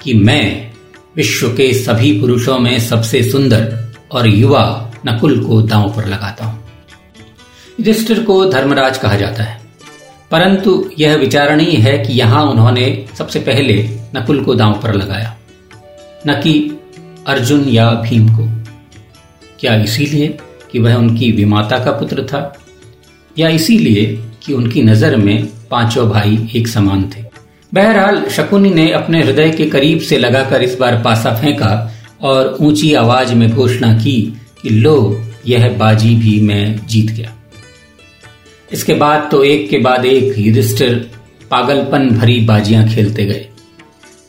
कि 0.02 0.14
मैं 0.14 0.73
विश्व 1.16 1.48
के 1.48 1.72
सभी 1.74 2.20
पुरुषों 2.20 2.58
में 2.58 2.78
सबसे 2.80 3.22
सुंदर 3.22 3.92
और 4.12 4.26
युवा 4.26 4.92
नकुल 5.06 5.38
को 5.44 5.60
दांव 5.62 5.92
पर 5.96 6.06
लगाता 6.06 6.44
हूँ। 6.44 6.62
युधिष्ठिर 7.80 8.22
को 8.22 8.44
धर्मराज 8.44 8.98
कहा 8.98 9.16
जाता 9.16 9.42
है। 9.42 9.60
परंतु 10.30 10.72
यह 10.98 11.14
विचारणीय 11.16 11.76
है 11.76 11.98
कि 11.98 12.12
यहाँ 12.12 12.42
उन्होंने 12.44 12.86
सबसे 13.18 13.40
पहले 13.40 13.76
नकुल 14.16 14.42
को 14.44 14.54
दांव 14.54 14.80
पर 14.82 14.94
लगाया, 14.94 15.36
न 16.26 16.40
कि 16.40 16.54
अर्जुन 17.26 17.68
या 17.68 17.90
भीम 18.02 18.28
को। 18.28 18.48
क्या 19.60 19.74
इसीलिए 19.74 20.38
कि 20.72 20.78
वह 20.78 20.94
उनकी 20.94 21.30
विमाता 21.32 21.78
का 21.84 21.92
पुत्र 21.92 22.24
था, 22.24 22.40
या 23.38 23.48
इसीलिए 23.48 24.04
कि 24.42 24.52
उनकी 24.52 24.82
नज़र 24.82 25.16
में 25.16 25.46
पाँचों 25.70 26.08
भाई 26.10 26.48
एक 26.56 26.68
समान 26.68 27.10
थे? 27.10 27.23
बहरहाल, 27.74 28.24
शकुनी 28.30 28.70
ने 28.70 28.90
अपने 28.90 29.22
हृदय 29.22 29.50
के 29.50 29.64
करीब 29.64 30.00
से 30.00 30.18
लगाकर 30.18 30.62
इस 30.62 30.78
बार 30.78 31.02
पासा 31.04 31.34
फेंका 31.34 31.94
और 32.20 32.56
ऊँची 32.60 32.94
आवाज़ 32.94 33.34
में 33.34 33.50
घोषणा 33.50 33.94
की 33.94 34.40
कि, 34.62 34.70
लो, 34.70 35.24
यह 35.46 35.76
बाजी 35.78 36.16
भी 36.16 36.40
मैं 36.40 36.86
जीत 36.86 37.10
गया। 37.10 37.32
इसके 38.72 38.94
बाद 38.94 39.28
तो 39.30 39.44
एक 39.44 39.70
के 39.70 39.78
बाद 39.78 40.04
एक 40.04 40.38
युधिष्ठिर 40.38 41.10
पागलपन 41.50 42.10
भरी 42.10 42.40
बाजियाँ 42.40 42.88
खेलते 42.88 43.24
गए। 43.24 43.46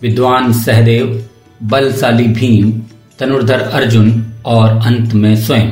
विद्वान 0.01 0.53
सहदेव, 0.53 1.25
बलशाली 1.63 2.27
भीम, 2.27 2.81
तनुर्धर 3.19 3.59
अर्जुन 3.59 4.25
और 4.45 4.69
अंत 4.69 5.13
में 5.13 5.35
स्वयं। 5.35 5.67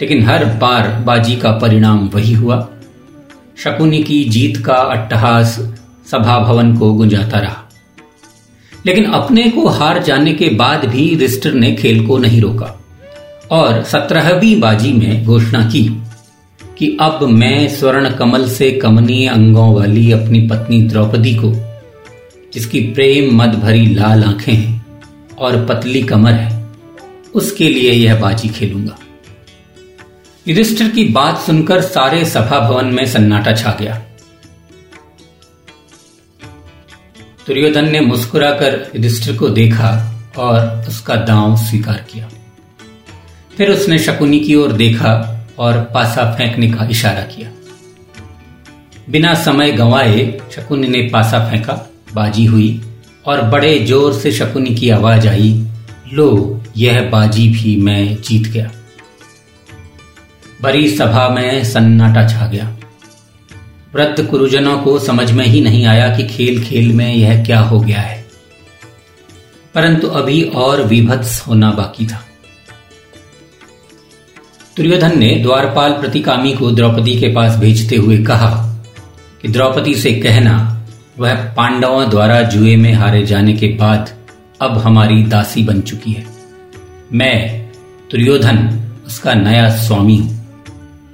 लेकिन 0.00 0.22
हर 0.22 0.44
बार 0.44 0.88
बाजी 0.88 1.36
का 1.36 1.52
परिणाम 1.52 2.10
वही 2.14 2.34
हुआ। 2.34 2.68
शकुनी 3.56 4.02
की 4.02 4.24
जीत 4.24 4.56
का 4.56 4.74
अट्टहास 4.74 5.79
सभा 6.10 6.38
भवन 6.38 6.76
को 6.76 6.92
गुंजाता 6.92 7.38
रहा। 7.38 7.64
लेकिन 8.86 9.04
अपने 9.04 9.50
को 9.50 9.68
हार 9.68 10.02
जाने 10.02 10.32
के 10.32 10.48
बाद 10.48 10.84
भी 10.84 11.14
रिस्टर 11.14 11.52
ने 11.52 11.72
खेल 11.72 12.06
को 12.06 12.18
नहीं 12.18 12.40
रोका 12.40 12.84
और 13.50 13.82
सत्रहवीं 13.82 14.60
बाजी 14.60 14.92
में 14.92 15.24
घोषणा 15.24 15.64
की 15.68 16.02
कि 16.78 16.98
अब 17.00 17.22
मैं 17.22 17.68
स्वर्ण 17.68 18.10
कमल 18.10 18.48
से 18.48 18.70
कमनीय 18.70 19.28
अंगों 19.28 19.74
वाली 19.74 20.12
अपनी 20.12 20.48
पत्नी 20.48 20.82
द्रौपदी 20.82 21.34
को, 21.34 21.52
जिसकी 22.54 22.80
प्रेम 22.80 23.36
मद 23.36 23.48
भरी 23.48 23.86
लाल 23.86 24.24
आँखें 24.24 24.52
हैं 24.52 25.00
और 25.38 25.66
पतली 25.66 26.02
कमर 26.02 26.32
है, 26.32 26.66
उसके 27.34 27.68
लिए 27.68 27.92
यह 27.92 28.20
बाजी 28.20 28.48
खेलूँगा। 28.48 28.98
युधिष्ठिर 30.48 30.88
की 30.88 31.04
बात 31.04 31.38
सुनकर 31.38 31.80
सारे 31.80 32.24
सभा 32.24 32.68
भवन 32.68 32.86
में 32.86 33.04
सन्नाटा 33.06 33.52
छा 33.52 33.76
गया। 33.80 34.02
दुर्योधन 37.46 37.88
ने 37.88 38.00
मुस्कुराकर 38.00 38.90
युधिष्ठिर 38.96 39.36
को 39.36 39.48
देखा 39.48 39.90
और 40.38 40.84
उसका 40.88 41.16
दांव 41.16 41.56
स्वीकार 41.56 42.04
किया। 42.12 42.28
फिर 43.56 43.70
उसने 43.70 43.98
शकुनी 43.98 44.40
की 44.40 44.54
ओर 44.54 44.72
देखा 44.72 45.12
और 45.58 45.78
पासा 45.94 46.24
फेंकने 46.34 46.70
का 46.70 46.88
इशारा 46.88 47.22
किया। 47.22 47.50
बिना 49.10 49.34
समय 49.34 49.72
गंवाए 49.72 50.40
शकुनी 50.56 50.88
ने 50.88 51.02
पासा 51.12 51.50
फेंका, 51.50 51.86
बाजी 52.14 52.44
हुई 52.44 52.80
और 53.26 53.42
बड़े 53.42 53.78
ज़ोर 53.78 54.12
से 54.12 54.32
शकुनी 54.32 54.74
की 54.74 54.90
आवाज़ 54.90 55.28
आई, 55.28 55.66
लो, 56.12 56.62
यह 56.76 57.10
बाजी 57.10 57.48
भी 57.48 57.76
मैं 57.76 58.22
जीत 58.22 58.48
गया। 58.48 58.70
बड़ी 60.62 60.90
सभा 60.90 61.28
में 61.28 61.64
सन्नाटा 61.64 62.28
छा 62.28 62.46
गया। 62.46 62.76
वृद्ध 63.94 64.30
गुरुजनों 64.30 64.78
को 64.78 64.98
समझ 64.98 65.32
में 65.32 65.46
ही 65.46 65.60
नहीं 65.60 65.86
आया 65.86 66.16
कि 66.16 66.26
खेल 66.26 66.64
खेल 66.64 66.92
में 66.92 67.14
यह 67.14 67.44
क्या 67.44 67.60
हो 67.60 67.80
गया 67.80 68.00
है। 68.00 68.26
परंतु 69.74 70.06
अभी 70.06 70.42
और 70.42 70.82
विभत्स 70.82 71.46
होना 71.46 71.70
बाकी 71.70 72.06
था। 72.06 72.26
दुर्योधन 74.76 75.18
ने 75.18 75.34
द्वारपाल 75.34 75.92
प्रतिकामी 75.92 76.52
को 76.52 76.70
द्रौपदी 76.70 77.20
के 77.20 77.28
पास 77.28 77.56
भेजते 77.56 77.96
हुए 77.96 78.18
कहा 78.18 78.76
कि 79.42 79.48
द्रौपदी 79.48 79.94
से 79.94 80.12
कहना, 80.12 80.86
वह 81.18 81.34
पांडवों 81.34 82.10
द्वारा 82.10 82.42
जुए 82.42 82.76
में 82.76 82.92
हारे 82.92 83.26
जाने 83.26 83.52
के 83.52 83.66
बाद 83.66 84.10
अब 84.60 84.78
हमारी 84.78 85.22
दासी 85.22 85.62
बन 85.62 85.80
चुकी 85.80 86.12
है। 86.12 86.26
मैं, 87.12 87.66
दुर्योधन, 88.10 88.80
उसका 89.06 89.34
नया 89.34 89.68
स्वामी 89.68 90.16
हूँ 90.16 90.46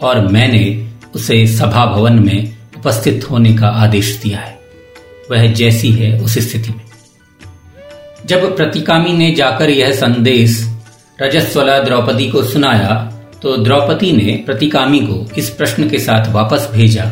और 0.03 0.29
मैंने 0.29 0.91
उसे 1.15 1.47
सभा 1.47 1.87
भवन 1.87 2.13
में 2.13 2.56
उपस्थित 2.87 3.31
होने 3.31 3.53
का 3.55 3.67
आदेश 3.67 4.21
दिया 4.23 4.39
है। 4.39 4.59
वह 5.31 5.53
जैसी 5.53 5.93
है 5.93 6.21
उस 6.21 6.39
स्थिति 6.39 6.71
में। 6.71 6.81
जब 8.27 8.57
प्रतिकामी 8.57 9.13
ने 9.13 9.35
जाकर 9.35 9.71
यह 9.71 9.93
संदेश 9.93 10.75
रजस्वला 11.23 11.79
द्रौपदी 11.79 12.29
को 12.29 12.43
सुनाया 12.43 13.21
तो 13.43 13.57
द्रौपदी 13.57 14.13
ने 14.13 14.43
प्रतिकामी 14.47 15.01
को 15.01 15.31
इस 15.39 15.51
प्रश्न 15.51 15.89
के 15.89 15.99
साथ 15.99 16.33
वापस 16.33 16.71
भेजा 16.75 17.05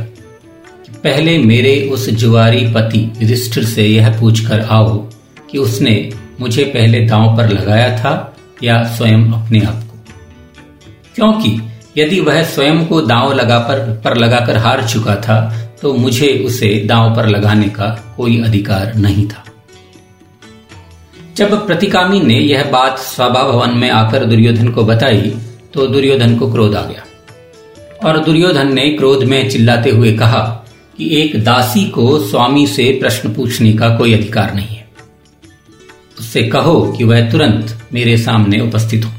कि 0.86 0.92
पहले 1.04 1.38
मेरे 1.38 1.90
उस 1.92 2.10
जुआरी 2.10 2.66
पति 2.74 3.12
युधिष्ठिर 3.22 3.64
से 3.64 3.86
यह 3.86 4.20
पूछकर 4.20 4.60
आओ 4.60 5.10
कि 5.50 5.58
उसने 5.58 6.12
मुझे 6.40 6.64
पहले 6.64 7.00
दांव 7.00 7.36
पर 7.36 7.48
लगाया 7.48 7.98
था 7.98 8.36
या 8.62 8.84
स्वयं 8.84 9.32
अपने 9.32 9.60
आप 9.60 9.74
को। 9.74 9.98
क्योंकि 11.14 11.73
यदि 11.96 12.20
वह 12.20 12.42
स्वयं 12.42 12.84
को 12.86 13.00
दांव 13.00 13.32
लगा 13.32 13.58
पर, 13.58 13.80
पर 14.04 14.16
लगाकर 14.16 14.56
हार 14.56 14.86
चुका 14.88 15.14
था 15.16 15.40
तो 15.82 15.92
मुझे 15.94 16.28
उसे 16.46 16.68
दांव 16.86 17.14
पर 17.16 17.26
लगाने 17.26 17.68
का 17.68 17.88
कोई 18.16 18.42
अधिकार 18.42 18.94
नहीं 18.94 19.26
था। 19.28 19.44
जब 21.36 21.66
प्रतिकामी 21.66 22.20
ने 22.20 22.38
यह 22.38 22.70
बात 22.70 22.98
सभा 22.98 23.42
भवन 23.42 23.78
में 23.78 23.90
आकर 23.90 24.24
दुर्योधन 24.24 24.68
को 24.68 24.84
बताई 24.84 25.34
तो 25.74 25.86
दुर्योधन 25.86 26.36
को 26.36 26.52
क्रोध 26.52 26.74
आ 26.74 26.82
गया। 26.82 27.04
और 28.04 28.18
दुर्योधन 28.18 28.72
ने 28.74 28.88
क्रोध 28.90 29.24
में 29.24 29.48
चिल्लाते 29.50 29.90
हुए 29.90 30.12
कहा 30.12 30.42
कि 30.98 31.08
एक 31.20 31.42
दासी 31.44 31.84
को 31.84 32.18
स्वामी 32.18 32.66
से 32.66 32.90
प्रश्न 33.00 33.32
पूछने 33.34 33.72
का 33.72 33.88
कोई 33.96 34.14
अधिकार 34.14 34.54
नहीं 34.54 34.76
है। 34.76 34.88
उससे 36.20 36.42
कहो 36.42 36.80
कि 36.98 37.04
वह 37.04 37.30
तुरंत 37.30 37.78
मेरे 37.92 38.16
सामने 38.16 38.60
उपस्थित 38.60 39.04
हो। 39.04 39.10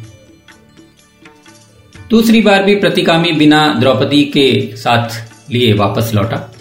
दूसरी 2.09 2.41
बार 2.41 2.63
भी 2.63 2.75
प्रतिकामी 2.75 3.31
बिना 3.31 3.73
द्रौपदी 3.73 4.23
के 4.23 4.75
साथ 4.75 5.31
लिए 5.51 5.73
वापस 5.73 6.11
लौटा। 6.13 6.55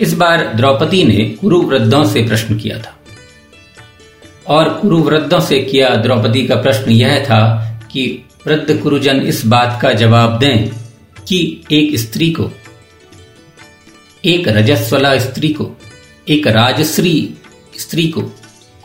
इस 0.00 0.14
बार 0.14 0.52
द्रौपदी 0.54 1.04
ने 1.04 1.24
कुरुवृद्धों 1.40 2.04
से 2.04 2.22
प्रश्न 2.22 2.56
किया 2.56 2.78
था। 2.78 2.98
और 4.46 4.68
कुरुवृद्धों 4.68 5.40
से 5.40 5.60
किया 5.60 5.88
द्रौपदी 5.88 6.46
का 6.46 6.56
प्रश्न 6.56 6.90
यह 6.90 7.24
था 7.24 7.66
कि, 7.92 8.24
वृद्ध 8.46 8.82
कुरुजन, 8.82 9.20
इस 9.20 9.46
बात 9.46 9.78
का 9.82 9.92
जवाब 9.92 10.38
दें 10.38 10.68
कि 11.28 11.60
एक 11.72 11.98
स्त्री 11.98 12.30
को, 12.30 12.50
एक 14.24 14.48
रजस्वला 14.48 15.18
स्त्री 15.18 15.48
को, 15.48 15.70
एक 16.28 16.46
राजश्री 16.46 17.34
स्त्री 17.78 18.08
को, 18.08 18.20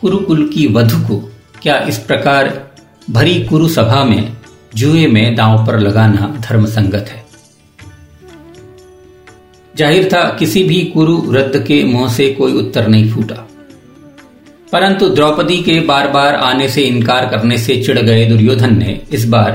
कुरुकुल 0.00 0.50
की 0.54 0.66
वधु 0.66 0.98
को, 0.98 1.32
क्या 1.62 1.78
इस 1.78 1.98
प्रकार 1.98 2.70
भरी 3.10 3.44
कुरु 3.44 3.68
सभा 3.68 4.04
में 4.04 4.36
जुए 4.76 5.06
में 5.06 5.34
दांव 5.34 5.66
पर 5.66 5.78
लगाना 5.78 6.26
धर्म 6.40 6.66
संगत 6.66 7.08
है। 7.08 7.24
ज़ाहिर 9.74 10.08
था 10.12 10.22
किसी 10.38 10.62
भी 10.64 10.82
कुरु 10.84 11.16
वृद्ध 11.22 11.64
के 11.66 11.82
मुँह 11.84 12.08
से 12.08 12.28
कोई 12.32 12.52
उत्तर 12.52 12.88
नहीं 12.88 13.10
फूटा। 13.10 13.46
परंतु 14.72 15.08
द्रौपदी 15.08 15.56
के 15.62 15.78
बार 15.80 16.08
बार 16.08 16.34
आने 16.34 16.68
से 16.68 16.82
इनकार 16.82 17.26
करने 17.26 17.58
से 17.58 17.76
चिढ़ 17.82 17.98
गए 17.98 18.24
दुर्योधन 18.26 18.76
ने 18.78 19.00
इस 19.12 19.28
बार 19.28 19.52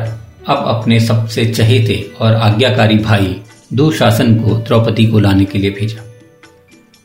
अब 0.48 0.64
अपने 0.68 1.00
सबसे 1.00 1.46
चहेते 1.46 1.96
और 2.22 2.34
आज्ञाकारी 2.34 2.98
भाई 3.00 3.36
दुशासन 3.74 4.36
को 4.36 4.56
द्रौपदी 4.58 5.06
को 5.06 5.20
लाने 5.20 5.46
के 5.46 5.60
लिए 5.60 5.72
भेजा। 5.72 6.04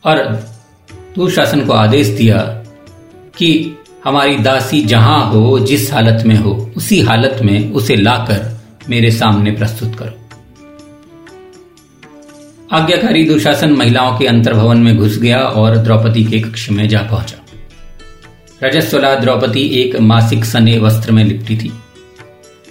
और 0.03 0.23
दुशासन 1.15 1.65
को 1.65 1.73
आदेश 1.73 2.07
दिया 2.07 2.37
कि 3.37 3.49
हमारी 4.07 4.37
दासी 4.37 4.81
जहाँ 4.81 5.31
हो, 5.31 5.59
जिस 5.59 5.93
हालत 5.93 6.23
में 6.25 6.35
हो, 6.35 6.71
उसी 6.77 7.01
हालत 7.01 7.39
में 7.43 7.71
उसे 7.71 7.95
लाकर 7.95 8.61
मेरे 8.89 9.11
सामने 9.11 9.51
प्रस्तुत 9.51 9.95
करो। 9.95 10.29
आज्ञाकारी 12.71 13.23
दुशासन 13.23 13.71
महिलाओं 13.71 14.17
के 14.17 14.27
अंतर्भवन 14.27 14.77
में 14.77 14.97
घुस 14.97 15.17
गया 15.19 15.39
और 15.39 15.77
द्रौपदी 15.77 16.23
के 16.23 16.39
कक्ष 16.39 16.69
में 16.69 16.89
जा 16.89 16.99
पहुँचा। 16.99 17.45
रजस्वला 18.63 19.15
द्रौपदी 19.15 19.61
एक 19.61 19.99
मासिक 19.99 20.45
सने 20.45 20.79
वस्त्र 20.79 21.11
में 21.11 21.23
लिपटी 21.23 21.57
थी। 21.57 21.73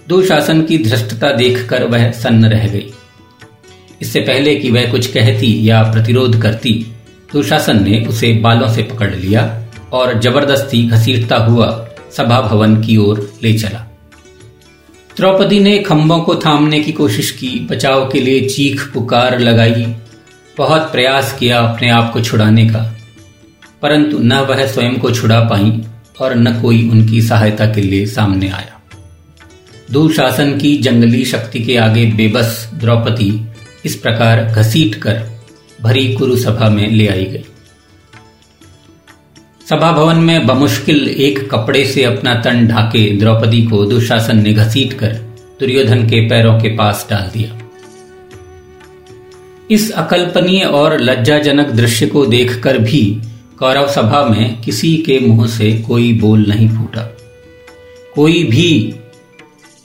दुशासन 0.09 0.62
की 0.62 0.78
धृष्टता 0.78 1.33
देखकर 1.33 1.85
वह 1.85 2.11
सन्न 2.11 2.45
रह 2.45 2.69
गई। 2.69 2.90
इससे 4.02 4.21
पहले 4.21 4.57
कि 4.57 4.71
वह 4.71 4.90
कुछ 4.90 5.07
कहती 5.07 5.69
या 5.69 5.83
प्रतिरोध 5.83 6.43
करती, 6.43 6.87
दुशासन 7.33 7.85
ने 7.85 8.05
उसे 8.09 8.33
बालों 8.33 8.69
से 8.69 8.83
पकड़ 8.83 9.14
लिया 9.14 9.62
और 9.93 10.21
ज़बरदस्ती 10.21 10.87
घसीटता 10.88 11.37
हुआ 11.37 11.69
सभा 12.16 12.40
भवन 12.40 12.81
की 12.83 12.97
ओर 12.97 13.21
ले 13.43 13.52
चला। 13.52 13.78
द्रौपदी 15.16 15.59
ने 15.61 15.78
खंभों 15.78 16.21
को 16.21 16.35
थामने 16.37 16.81
की 16.81 16.93
कोशिश 16.93 17.31
की, 17.31 17.49
बचाव 17.71 18.09
के 18.09 18.21
लिए 18.21 18.49
चीख 18.49 18.87
पुकार 18.95 19.38
लगाई, 19.38 19.87
बहुत 20.59 20.90
प्रयास 20.93 21.37
किया 21.38 21.59
अपने 21.61 21.90
आप 21.90 22.12
को 22.12 22.21
छुड़ाने 22.21 22.69
का, 22.69 22.83
परंतु 23.83 24.19
न 24.19 24.38
वह 24.40 24.66
स्वयं 24.66 24.99
को 24.99 25.11
छुड़ा 25.11 25.40
पाई 25.40 25.81
और 26.21 26.35
न 26.35 26.61
कोई 26.62 26.88
उनकी 26.90 27.21
सहायता 27.23 27.66
के 27.66 27.81
लिए 27.81 28.07
सामने 28.07 28.49
आया। 28.49 28.81
दुशासन 29.93 30.57
की 30.59 30.76
जंगली 30.76 31.25
शक्ति 31.25 31.61
के 31.61 31.76
आगे 31.76 32.05
बेबस 32.12 32.69
द्रौपदी 32.75 33.31
इस 33.85 33.95
प्रकार 33.97 34.45
घसीट 34.45 34.95
कर 34.95 35.23
भरी 35.83 36.12
कुरुसभा 36.14 36.69
में 36.69 36.90
ले 36.90 37.07
आई 37.09 37.25
गई। 37.25 37.45
सभा 39.70 39.92
भवन 39.92 40.16
में 40.16 40.46
बमुश्किल 40.46 41.08
एक 41.08 41.50
कपड़े 41.50 41.85
से 41.85 42.04
अपना 42.04 42.35
तन 42.35 42.66
ढाके 42.66 43.16
द्रौपदी 43.16 43.62
को 43.62 43.85
दुशासन 43.85 44.42
ने 44.42 44.52
घसीट 44.52 44.92
कर 44.92 45.12
दुर्योधन 45.61 46.02
के 46.06 46.28
पैरों 46.28 46.61
के 46.61 46.68
पास 46.76 47.06
डाल 47.11 47.30
दिया। 47.35 47.58
इस 49.70 49.90
अकल्पनीय 49.90 50.62
और 50.64 51.00
लज्जाजनक 51.00 51.66
दृश्य 51.66 52.06
को 52.06 52.26
देखकर 52.26 52.78
भी 52.78 53.20
कौरव 53.58 53.88
सभा 53.88 54.25
में 54.25 54.61
किसी 54.61 54.96
के 54.96 55.18
मुँह 55.20 55.46
से 55.46 55.73
कोई 55.78 56.12
बोल 56.12 56.46
नहीं 56.49 56.68
फूटा। 56.68 57.16
कोई 58.14 58.44
भी 58.44 58.94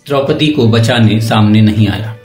द्रौपदी 0.07 0.47
को 0.47 0.67
बचाने 0.67 1.21
सामने 1.21 1.61
नहीं 1.61 1.87
आया। 1.87 2.15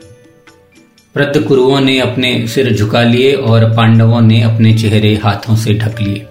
वृद्ध 1.17 1.43
कुरुओं 1.43 1.81
ने 1.81 2.01
अपने 2.01 2.49
सिर 2.49 2.75
झुका 2.75 3.03
लिए 3.03 3.33
और 3.33 3.65
पांडवों 3.65 4.21
ने 4.21 4.43
अपने 4.43 4.75
चेहरे 4.75 5.15
हाथों 5.15 5.57
से 5.57 5.75
ढक 5.75 6.01
लिए। 6.01 6.27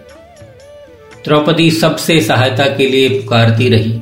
द्रौपदी 1.26 1.72
सबसे 1.72 2.22
सहायता 2.22 2.66
के 2.66 2.90
लिए 2.90 3.10
पुकारती 3.10 3.70
रही, 3.70 4.00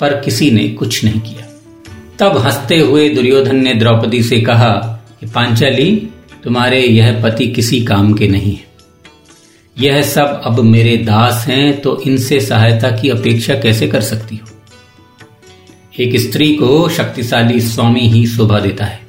पर 0.00 0.20
किसी 0.20 0.50
ने 0.50 0.68
कुछ 0.68 1.04
नहीं 1.04 1.20
किया। 1.20 1.60
तब 2.18 2.38
हँसते 2.38 2.78
हुए 2.78 3.08
दुर्योधन 3.08 3.56
ने 3.56 3.74
द्रौपदी 3.74 4.22
से 4.22 4.40
कहा 4.40 5.00
कि, 5.20 5.26
पांचाली, 5.26 6.08
तुम्हारे 6.44 6.80
यह 6.80 7.22
पति 7.22 7.46
किसी 7.46 7.80
काम 7.80 8.12
के 8.12 8.28
नहीं 8.28 8.56
है। 8.56 8.66
यह 9.78 10.02
सब 10.02 10.42
अब 10.44 10.60
मेरे 10.60 10.96
दास 10.96 11.46
हैं 11.48 11.80
तो 11.80 12.00
इनसे 12.00 12.40
सहायता 12.40 12.90
की 12.90 13.08
अपेक्षा 13.08 13.54
कैसे 13.54 13.88
कर 13.88 14.00
सकती 14.00 14.36
हो? 14.36 14.48
एक 16.00 16.20
स्त्री 16.20 16.56
को 16.56 16.88
शक्तिशाली 16.88 17.60
स्वामी 17.60 18.00
ही 18.00 18.26
शोभा 18.26 18.58
देता 18.58 18.84
है। 18.84 19.00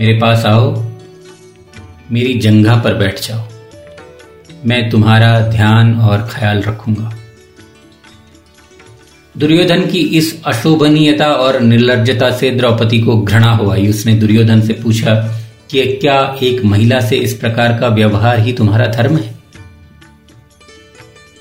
मेरे 0.00 0.18
पास 0.18 0.46
आओ, 0.46 0.84
मेरी 2.12 2.34
जंघा 2.34 2.76
पर 2.76 2.94
बैठ 2.94 3.20
जाओ। 3.20 3.57
मैं 4.66 4.90
तुम्हारा 4.90 5.40
ध्यान 5.40 5.94
और 5.94 6.28
ख्याल 6.30 6.62
रखूँगा। 6.62 7.14
दुर्योधन 9.38 9.86
की 9.86 9.98
इस 9.98 10.42
अशोभनीयता 10.46 11.26
और 11.26 11.60
निर्लजता 11.60 12.30
से 12.30 12.50
द्रौपदी 12.50 13.00
को 13.00 13.22
घृणा 13.22 13.52
हो 13.52 13.70
आई। 13.70 13.88
उसने 13.88 14.14
दुर्योधन 14.14 14.60
से 14.60 14.72
पूछा 14.72 15.14
कि 15.70 15.86
क्या 15.86 16.36
एक 16.42 16.64
महिला 16.64 17.00
से 17.00 17.16
इस 17.16 17.34
प्रकार 17.34 17.78
का 17.78 17.88
व्यवहार 17.88 18.40
ही 18.40 18.52
तुम्हारा 18.52 18.86
धर्म 18.86 19.16
है? 19.16 19.38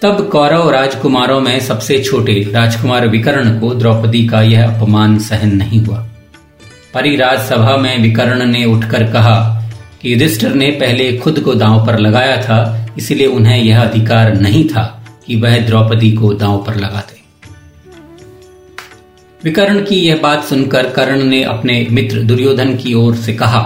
तब 0.02 0.30
कौरव 0.30 0.70
राजकुमारों 0.70 1.42
में 1.42 1.60
सबसे 1.60 2.04
छोटे 2.04 2.52
राजकुमार 2.54 3.08
विकर्ण 3.08 3.60
को 3.60 3.74
द्रौपदी 3.74 4.28
का 4.28 4.42
यह 4.42 4.76
अपमान 4.76 5.20
सहन 5.20 5.56
नहीं 5.56 5.82
हुआ। 5.82 6.08
परिराज 6.94 7.40
सभा 7.40 7.78
में 7.78 8.02
विकर्ण 8.02 8.46
ने 8.46 8.66
उठकर 8.66 9.12
कहा 9.12 9.64
कि 10.02 10.14
युधिष्ठिर 10.14 10.54
ने 10.54 10.72
पहले 10.72 11.18
खुद 11.18 11.40
को 11.40 11.56
दांव 11.56 11.86
पर 11.86 12.00
लगाया 12.00 12.42
था 12.42 12.87
इसलिए 12.98 13.28
उन्हें 13.28 13.64
यह 13.64 13.82
अधिकार 13.82 14.34
नहीं 14.34 14.68
था 14.70 14.84
कि 15.28 15.36
वह 15.36 15.58
द्रौपदी 15.68 16.12
को 16.12 16.34
दांव 16.34 16.64
पर 16.64 16.76
लगाते 16.76 17.16
विकर्ण 19.44 19.84
की 19.86 19.96
यह 19.96 20.18
बात 20.18 20.44
सुनकर 20.44 20.90
कर्ण 20.90 21.24
ने 21.24 21.44
अपने 21.44 21.88
मित्र 21.92 22.22
दुर्योधन 22.22 22.76
की 22.78 22.94
ओर 22.94 23.16
से 23.16 23.34
कहा 23.34 23.62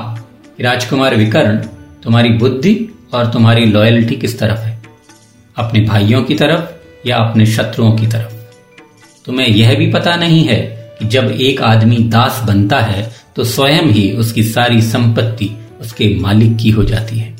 राजकुमार 0.61 1.15
विकर्ण, 1.15 1.57
तुम्हारी 2.03 2.29
बुद्धि 2.29 2.73
और 3.13 3.31
तुम्हारी 3.31 3.65
लॉयल्टी 3.65 4.15
किस 4.15 4.37
तरफ़ 4.39 4.59
है? 4.59 4.81
अपने 5.57 5.81
भाइयों 5.81 6.23
की 6.23 6.35
तरफ़ 6.35 7.07
या 7.07 7.17
अपने 7.17 7.45
शत्रुओं 7.45 7.91
की 7.91 8.07
तरफ़? 8.07 8.33
तुम्हें 9.25 9.47
यह 9.47 9.75
भी 9.75 9.91
पता 9.91 10.15
नहीं 10.15 10.43
है 10.45 10.59
कि 10.99 11.07
जब 11.07 11.31
एक 11.31 11.61
आदमी 11.61 11.97
दास 11.97 12.41
बनता 12.47 12.79
है 12.79 13.11
तो 13.35 13.43
स्वयं 13.43 13.83
ही 13.83 14.11
उसकी 14.11 14.43
सारी 14.43 14.81
संपत्ति 14.81 15.49
उसके 15.81 16.13
मालिक 16.19 16.57
की 16.57 16.69
हो 16.69 16.83
जाती 16.83 17.17
है। 17.19 17.35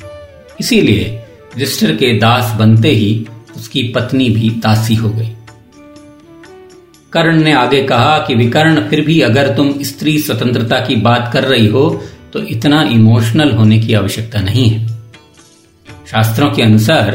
इसीलिए 0.60 1.24
युधिष्ठिर 1.51 1.96
के 1.96 2.17
दास 2.17 2.53
बनते 2.60 2.89
ही 2.89 3.25
उसकी 3.58 3.84
पत्नी 3.84 4.29
भी 4.29 4.50
दासी 4.50 4.96
हो 4.96 5.10
गई। 5.10 5.29
कर्ण 7.13 7.41
ने 7.43 7.51
आगे 7.51 7.84
कहा 7.84 8.17
कि 8.17 8.36
विकर्ण, 8.36 8.88
फिर 8.89 9.02
भी 9.02 9.19
अगर 9.21 9.56
तुम 9.56 9.73
स्त्री 9.82 10.17
स्वतंत्रता 10.19 10.80
की 10.80 10.95
बात 10.95 11.30
कर 11.34 11.43
रही 11.43 11.67
हो 11.67 12.04
तो 12.34 12.39
इतना 12.39 12.82
इमोशनल 12.84 13.52
होने 13.52 13.80
की 13.80 13.93
आवश्यकता 13.93 14.39
नहीं 14.39 14.69
है। 14.69 14.88
शास्त्रों 16.08 16.52
के 16.52 16.62
अनुसार, 16.63 17.10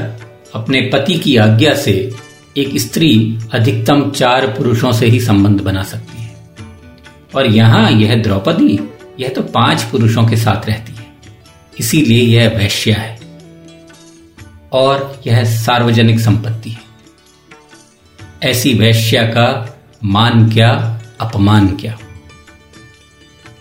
अपने 0.54 0.80
पति 0.80 1.14
की 1.14 1.36
आज्ञा 1.36 1.74
से 1.74 2.12
एक 2.56 2.78
स्त्री 2.78 3.38
अधिकतम 3.52 4.10
चार 4.10 4.46
पुरुषों 4.46 4.92
से 4.92 5.06
ही 5.06 5.20
संबंध 5.20 5.60
बना 5.60 5.82
सकती 5.82 6.22
है। 6.22 6.34
और 7.34 7.46
यहाँ 7.46 7.90
यह 7.90 8.14
द्रौपदी, 8.22 8.78
यह 9.20 9.28
तो 9.28 9.42
पाँच 9.42 9.82
पुरुषों 9.82 10.28
के 10.28 10.36
साथ 10.36 10.66
रहती 10.66 10.92
है। 10.92 11.06
इसीलिए 11.80 12.22
यह 12.38 12.48
वैश्या 12.48 12.96
है। 12.96 13.15
और 14.72 15.22
यह 15.26 15.44
सार्वजनिक 15.44 16.20
संपत्ति 16.20 16.70
है। 16.70 16.86
ऐसी 18.42 18.74
वैश्या 18.74 19.22
का 19.22 19.78
मान 20.04 20.52
क्या, 20.52 21.00
अपमान 21.20 21.68
क्या? 21.68 21.98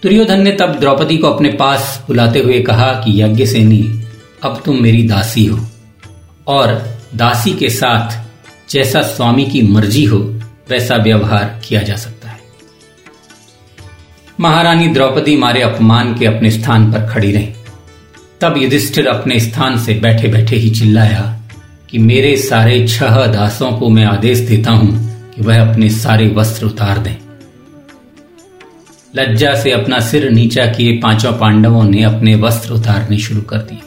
दुर्योधन 0.04 0.42
ने 0.42 0.52
तब 0.52 0.80
द्रौपदी 0.80 1.18
को 1.18 1.28
अपने 1.28 1.52
पास 1.52 2.04
बुलाते 2.08 2.40
हुए 2.40 2.62
कहा 2.62 2.92
कि 2.92 3.22
यज्ञ 3.22 3.46
सेनी 3.46 4.04
अब 4.44 4.62
तुम 4.66 4.82
मेरी 4.82 5.08
दासी 5.08 5.46
हो 5.46 5.68
और 6.48 6.96
दासी 7.16 7.54
के 7.54 7.70
साथ 7.70 8.26
जैसा 8.72 9.02
स्वामी 9.02 9.46
की 9.46 9.62
मर्ज़ी 9.62 10.06
हो, 10.06 10.18
वैसा 10.70 10.96
व्यवहार 10.96 11.62
किया 11.68 11.82
जा 11.82 11.96
सकता 11.96 12.30
है। 12.30 12.40
महारानी 14.40 14.88
द्रौपदी 14.88 15.38
मारे 15.38 15.62
अपमान 15.62 16.16
के 16.16 16.26
अपने 16.26 16.52
स्थान 16.52 16.92
पर 16.92 17.10
खड़ी 17.10 17.32
रही। 17.32 17.55
तब 18.42 18.58
युधिष्ठिर 18.58 19.08
अपने 19.08 19.40
स्थान 19.40 19.78
से 19.78 19.94
बैठे 19.94 20.28
बैठे 20.28 20.56
ही 20.56 20.70
चिल्लाया 20.70 21.42
कि 21.90 21.98
मेरे 21.98 22.38
सारे 22.38 22.88
छह 22.88 23.26
दासों 23.28 23.72
को 23.72 23.90
मैं 23.90 24.06
आदेश 24.06 24.40
देता 24.40 24.72
हूँ 24.72 24.94
कि 25.36 25.42
वह 25.42 25.72
अपने 25.72 25.90
सारे 25.90 26.28
वस्त्र 26.28 26.66
उतार 26.66 26.98
दें। 26.98 27.16
लज्जा 29.16 29.54
से 29.56 29.72
अपना 29.72 30.00
सिर 30.00 30.30
नीचा 30.30 30.66
किए 30.66 30.98
पाँचों 30.98 31.34
पांडवों 31.34 31.84
ने 31.84 32.04
अपने 32.04 32.36
वस्त्र 32.36 32.74
उतारने 32.74 33.18
शुरू 33.18 33.42
कर 33.42 33.58
दिए। 33.58 33.80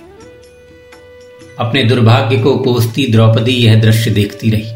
अपने 1.59 1.85
दुर्भाग्य 1.85 2.39
को 2.39 2.57
कोसती 2.57 3.07
द्रौपदी 3.07 3.53
यह 3.53 3.81
दृश्य 3.81 4.11
देखती 4.11 4.51
रही। 4.51 4.73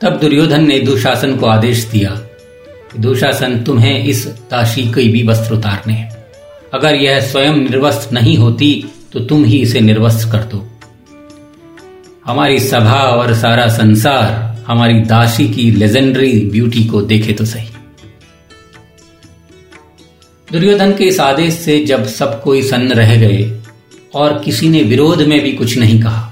तब 0.00 0.18
दुर्योधन 0.20 0.66
ने 0.66 0.78
दुशासन 0.78 1.36
को 1.36 1.46
आदेश 1.46 1.84
दिया 1.84 2.20
दुशासन, 3.00 3.64
तुम्हें 3.64 4.04
इस 4.04 4.26
दासी 4.26 4.82
के 4.82 5.08
भी 5.08 5.22
वस्त्र 5.22 5.54
उतारने 5.54 5.94
हैं। 5.94 6.15
अगर 6.72 6.94
यह 6.94 7.20
स्वयं 7.20 7.56
निर्वस्त 7.58 8.12
नहीं 8.12 8.36
होती 8.36 8.70
तो 9.12 9.20
तुम 9.20 9.44
ही 9.44 9.58
इसे 9.58 9.80
निर्वस्त 9.80 10.30
कर 10.32 10.42
दो। 10.44 10.64
हमारी 12.26 12.58
सभा 12.58 13.00
और 13.02 13.34
सारा 13.34 13.66
संसार 13.68 14.64
हमारी 14.66 15.00
दासी 15.00 15.48
की 15.48 15.70
लेजेंडरी 15.70 16.32
ब्यूटी 16.50 16.84
को 16.84 17.00
देखे 17.02 17.32
तो 17.32 17.44
सही। 17.44 17.68
दुर्योधन 20.52 20.92
के 20.92 21.04
इस 21.04 21.20
आदेश 21.20 21.54
से 21.54 21.78
जब 21.84 22.06
सब 22.06 22.42
कोई 22.42 22.62
सन्न 22.62 22.92
रह 22.92 23.14
गए, 23.16 23.60
और 24.14 24.38
किसी 24.38 24.68
ने 24.68 24.82
विरोध 24.82 25.22
में 25.22 25.40
भी 25.40 25.52
कुछ 25.52 25.76
नहीं 25.78 26.00
कहा, 26.02 26.22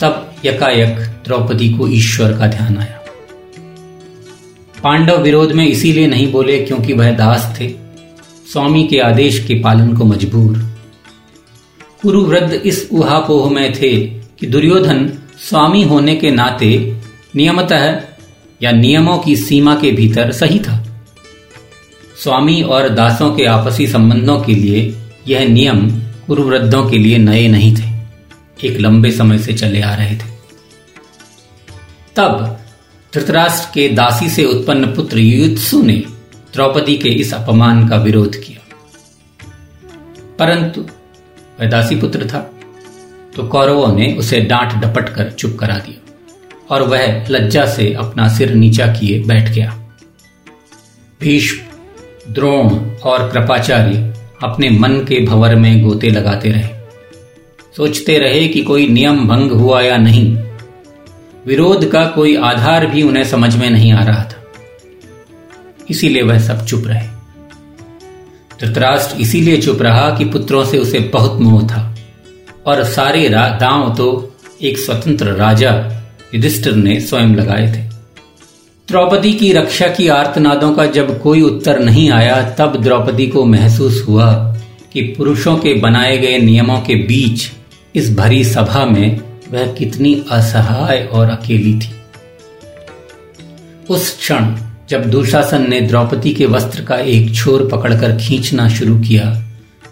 तब 0.00 0.34
यकायक 0.44 0.98
द्रौपदी 1.24 1.68
को 1.74 1.88
ईश्वर 1.88 2.32
का 2.32 2.46
ध्यान 2.46 2.76
आया। 2.78 3.00
पांडव 4.82 5.22
विरोध 5.22 5.52
में 5.52 5.66
इसीलिए 5.66 6.06
नहीं 6.06 6.30
बोले 6.32 6.58
क्योंकि 6.58 6.92
वह 6.92 7.10
दास 7.10 7.54
थे। 7.60 7.68
स्वामी 8.56 8.84
के 8.84 8.98
आदेश 8.98 9.44
के 9.48 9.54
पालन 9.54 9.96
को 9.96 10.04
मजबूर। 10.04 10.58
कुरुवृद्ध 12.02 12.52
इस 12.52 12.88
उहापोह 12.92 13.50
में 13.50 13.72
थे 13.72 14.06
कि 14.06 14.46
दुर्योधन 14.46 15.18
स्वामी 15.48 15.82
होने 15.82 16.16
के 16.16 16.30
नाते 16.30 16.96
नियमतः, 17.36 18.00
या 18.62 18.72
नियमों 18.72 19.18
की 19.18 19.36
सीमा 19.36 19.74
के 19.74 19.90
भीतर 19.90 20.32
सही 20.32 20.58
था। 20.58 21.02
स्वामी 22.22 22.62
और 22.62 22.88
दासों 22.88 23.34
के 23.34 23.44
आपसी 23.44 23.86
संबंधों 23.86 24.40
के 24.40 24.54
लिए 24.54 24.96
यह 25.28 25.48
नियम 25.48 25.90
कुरुवृद्धों 26.26 26.90
के 26.90 26.98
लिए 26.98 27.18
नए 27.18 27.48
नहीं 27.48 27.76
थे। 27.76 28.04
एक 28.68 28.80
लंबे 28.80 29.10
समय 29.10 29.38
से 29.38 29.52
चले 29.52 29.80
आ 29.80 29.94
रहे 29.94 30.16
थे। 30.16 30.30
तब 32.16 32.58
धृतराष्ट्र 33.14 33.68
के 33.74 33.88
दासी 33.88 34.30
से 34.30 34.44
उत्पन्न 34.44 34.86
पुत्र 34.86 35.18
युत्सु 35.18 35.82
ने 35.82 36.04
द्रौपदी 36.56 36.96
के 36.96 37.08
इस 37.08 37.32
अपमान 37.34 37.88
का 37.88 37.96
विरोध 37.96 38.36
किया। 38.36 38.60
परंतु 40.38 40.80
वह 41.60 41.68
दासी 41.68 41.96
पुत्र 41.96 42.26
था 42.26 42.38
तो 43.36 43.46
कौरवों 43.46 43.92
ने 43.94 44.12
उसे 44.14 44.40
डांट 44.40 44.72
डपट 44.74 45.08
कर 45.08 45.30
चुप 45.30 45.56
करा 45.60 45.74
दिया 45.78 46.00
और 46.70 46.82
वह 46.82 47.26
लज्जा 47.30 47.64
से 47.66 47.92
अपना 47.94 48.28
सिर 48.28 48.54
नीचा 48.54 48.86
किए 48.86 49.18
बैठ 49.24 49.50
गया। 49.50 49.70
भीष्म, 51.20 52.32
द्रोण 52.32 52.68
और 53.04 53.28
कृपाचार्य 53.30 54.14
अपने 54.42 54.70
मन 54.70 54.98
के 55.00 55.24
भंवर 55.26 55.56
में 55.56 55.82
गोते 55.82 56.10
लगाते 56.10 56.50
रहे। 56.50 56.68
सोचते 57.76 58.18
रहे 58.18 58.48
कि 58.48 58.62
कोई 58.62 58.88
नियम 58.88 59.28
भंग 59.28 59.52
हुआ 59.52 59.80
या 59.82 59.96
नहीं, 59.96 60.36
विरोध 61.46 61.90
का 61.90 62.04
कोई 62.06 62.36
आधार 62.36 62.86
भी 62.86 63.02
उन्हें 63.02 63.24
समझ 63.24 63.56
में 63.56 63.70
नहीं 63.70 63.92
आ 63.92 64.04
रहा 64.04 64.24
था। 64.24 64.45
इसीलिए 65.90 66.22
वह 66.22 66.38
सब 66.38 66.66
चुप 66.66 66.84
रहे। 66.86 67.08
धृतराष्ट्र 68.60 69.20
इसीलिए 69.20 69.56
चुप 69.56 69.82
रहा 69.82 70.10
कि 70.10 70.24
पुत्रों 70.24 70.64
से 70.64 70.78
उसे 70.78 70.98
बहुत 70.98 71.40
मोह 71.40 71.66
था। 71.66 71.96
और 72.66 72.84
सारे 72.84 73.28
दांव 73.28 73.94
तो 73.94 74.36
एक 74.62 74.78
स्वतंत्र 74.78 75.26
राजा 75.26 76.02
युधिष्ठिर 76.34 76.74
ने 76.74 77.00
स्वयं 77.00 77.28
लगाए 77.28 77.66
थे। 77.66 77.86
द्रौपदी 78.88 79.32
की 79.32 79.52
रक्षा 79.52 79.88
की 79.88 80.08
आर्तनादों 80.08 80.74
का 80.74 80.86
जब 80.86 81.22
कोई 81.22 81.42
उत्तर 81.42 81.78
नहीं 81.78 82.10
आया, 82.10 82.50
तब 82.50 82.82
द्रौपदी 82.82 83.26
को 83.26 83.44
महसूस 83.44 84.04
हुआ 84.08 84.56
कि 84.92 85.02
पुरुषों 85.02 85.56
के 85.56 85.74
बनाए 85.74 86.18
गए 86.18 86.38
नियमों 86.38 86.80
के 86.80 86.94
बीच 86.94 87.50
इस 87.94 88.16
भरी 88.16 88.44
सभा 88.44 88.84
में 88.84 89.20
वह 89.50 89.72
कितनी 89.72 90.24
असहाय 90.30 91.08
और 91.12 91.30
अकेली 91.30 91.78
थी। 91.78 91.92
उस 93.90 94.18
क्षण 94.18 94.56
जब 94.88 95.10
दुशासन 95.10 95.70
ने 95.70 95.80
द्रौपदी 95.80 96.34
के 96.34 96.46
वस्त्र 96.46 96.82
का 96.82 96.96
एक 96.96 97.34
छोर 97.34 97.68
पकड़कर 97.68 98.16
खींचना 98.16 98.68
शुरू 98.68 98.98
किया, 99.00 99.44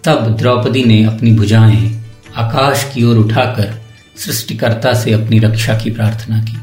तब 0.05 0.37
द्रौपदी 0.37 0.85
ने 0.85 1.05
अपनी 1.05 1.33
भुजाएँ 1.33 2.05
आकाश 2.37 2.91
की 2.95 3.05
ओर 3.05 3.17
उठाकर 3.17 3.81
सृष्टिकर्ता 4.17 4.95
से 4.95 5.13
अपनी 5.13 5.39
रक्षा 5.39 5.79
की 5.79 5.91
प्रार्थना 5.91 6.43
की। 6.43 6.57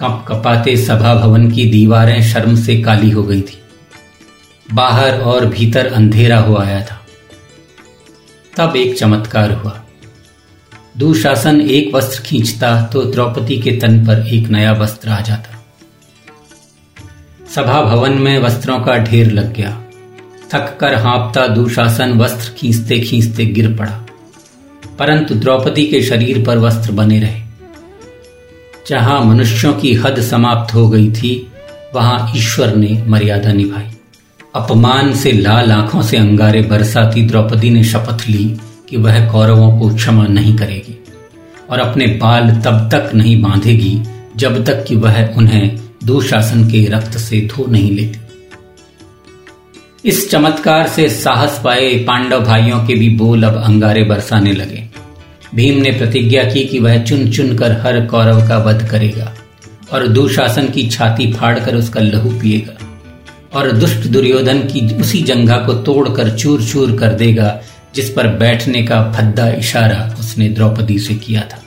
कप 0.00 0.24
कपाते 0.28 0.76
सभा 0.76 1.14
भवन 1.14 1.50
की 1.50 1.64
दीवारें 1.64 2.22
शर्म 2.22 2.56
से 2.56 2.82
काली 2.82 3.10
हो 3.10 3.22
गई 3.22 3.40
थी। 3.40 3.58
बाहर 4.74 5.20
और 5.20 5.46
भीतर 5.46 5.86
अंधेरा 5.86 6.38
हो 6.38 6.56
आया 6.56 6.80
था। 6.80 7.06
तब 8.56 8.76
एक 8.76 8.98
चमत्कार 8.98 9.52
हुआ। 9.52 9.82
दुशासन 10.98 11.60
एक 11.60 11.94
वस्त्र 11.94 12.22
खींचता 12.22 12.82
तो 12.82 13.02
द्रौपदी 13.02 13.58
के 13.58 13.70
तन 13.70 14.06
पर 14.06 14.26
एक 14.26 14.48
नया 14.48 14.72
वस्त्र 14.72 15.08
आ 15.08 15.20
जाता। 15.20 15.53
सभा 17.54 17.82
भवन 17.82 18.12
में 18.12 18.38
वस्त्रों 18.38 18.80
का 18.80 18.96
ढेर 18.96 19.30
लग 19.30 19.54
गया। 19.54 19.82
थक 20.54 20.76
कर 20.80 20.94
हाँपता 20.94 21.46
दुशासन 21.46 22.12
वस्त्र 22.12 22.52
खींचते 22.56 23.00
खींचते 23.00 23.46
गिर 23.46 23.76
पड़ा। 23.76 24.06
परंतु 24.98 25.34
द्रौपदी 25.34 25.86
के 25.86 26.02
शरीर 26.02 26.44
पर 26.46 26.58
वस्त्र 26.58 26.92
बने 26.92 27.20
रहे। 27.20 27.40
जहाँ 28.88 29.24
मनुष्यों 29.24 29.74
की 29.74 29.94
हद 29.94 30.22
समाप्त 30.22 30.74
हो 30.74 30.88
गई 30.88 31.12
थी, 31.12 31.52
वहाँ 31.94 32.32
ईश्वर 32.36 32.76
ने 32.76 33.04
मर्यादा 33.08 33.52
निभाई। 33.52 33.90
अपमान 34.54 35.14
से 35.14 35.32
लाल 35.32 35.72
आँखों 35.72 36.02
से 36.02 36.16
अंगारे 36.16 36.62
बरसाती 36.62 37.22
द्रौपदी 37.22 37.70
ने 37.70 37.84
शपथ 37.84 38.28
ली 38.28 38.56
कि 38.88 38.96
वह 38.96 39.32
कौरवों 39.32 39.80
को 39.80 39.94
क्षमा 39.94 40.26
नहीं 40.26 40.56
करेगी 40.56 41.04
और 41.70 41.78
अपने 41.78 42.06
बाल 42.06 42.50
तब 42.50 42.88
तक 42.94 43.14
नहीं 43.14 43.42
बांधेगी 43.42 44.02
जब 44.36 44.64
तक 44.64 44.84
कि 44.84 44.96
वह 44.96 45.34
उन्हें 45.36 45.83
दुशासन 46.04 46.64
के 46.70 46.84
रक्त 46.86 47.18
से 47.18 47.40
धो 47.40 47.66
नहीं 47.66 47.90
लेती। 47.90 48.18
इस 50.04 50.30
चमत्कार 50.30 50.88
से 50.88 51.08
साहस 51.08 51.60
पाए 51.64 51.94
पांडव 51.98 52.40
भाइयों 52.40 52.86
के 52.86 52.94
भी 52.94 53.08
बोल 53.08 53.42
अब 53.42 53.54
अंगारे 53.56 54.04
बरसाने 54.04 54.52
लगे। 54.52 54.88
भीम 55.54 55.80
ने 55.82 55.92
प्रतिज्ञा 55.92 56.44
की 56.44 56.64
कि 56.64 56.78
वह 56.78 57.02
चुन 57.04 57.30
चुन 57.30 57.56
कर 57.56 57.72
हर 57.72 58.06
कौरव 58.06 58.48
का 58.48 58.58
वध 58.58 58.88
करेगा 58.90 59.34
और 59.92 60.06
दुशासन 60.08 60.68
की 60.68 60.86
छाती 60.88 61.32
फाड़कर 61.32 61.76
उसका 61.76 62.00
लहू 62.00 62.30
पिएगा 62.40 62.78
और 63.58 63.72
दुष्ट 63.72 64.06
दुर्योधन 64.06 64.58
की 64.58 64.86
उसी 64.94 65.22
जंगा 65.22 65.56
को 65.56 65.74
तोड़कर 65.74 66.36
चूर 66.36 66.62
चूर 66.62 66.96
कर 66.96 67.12
देगा 67.12 67.60
जिस 67.94 68.10
पर 68.10 68.28
बैठने 68.28 68.82
का 68.82 69.02
भद्दा 69.02 69.48
इशारा 69.48 70.16
उसने 70.20 70.48
द्रौपदी 70.48 70.98
से 70.98 71.14
किया 71.14 71.40
था। 71.40 71.63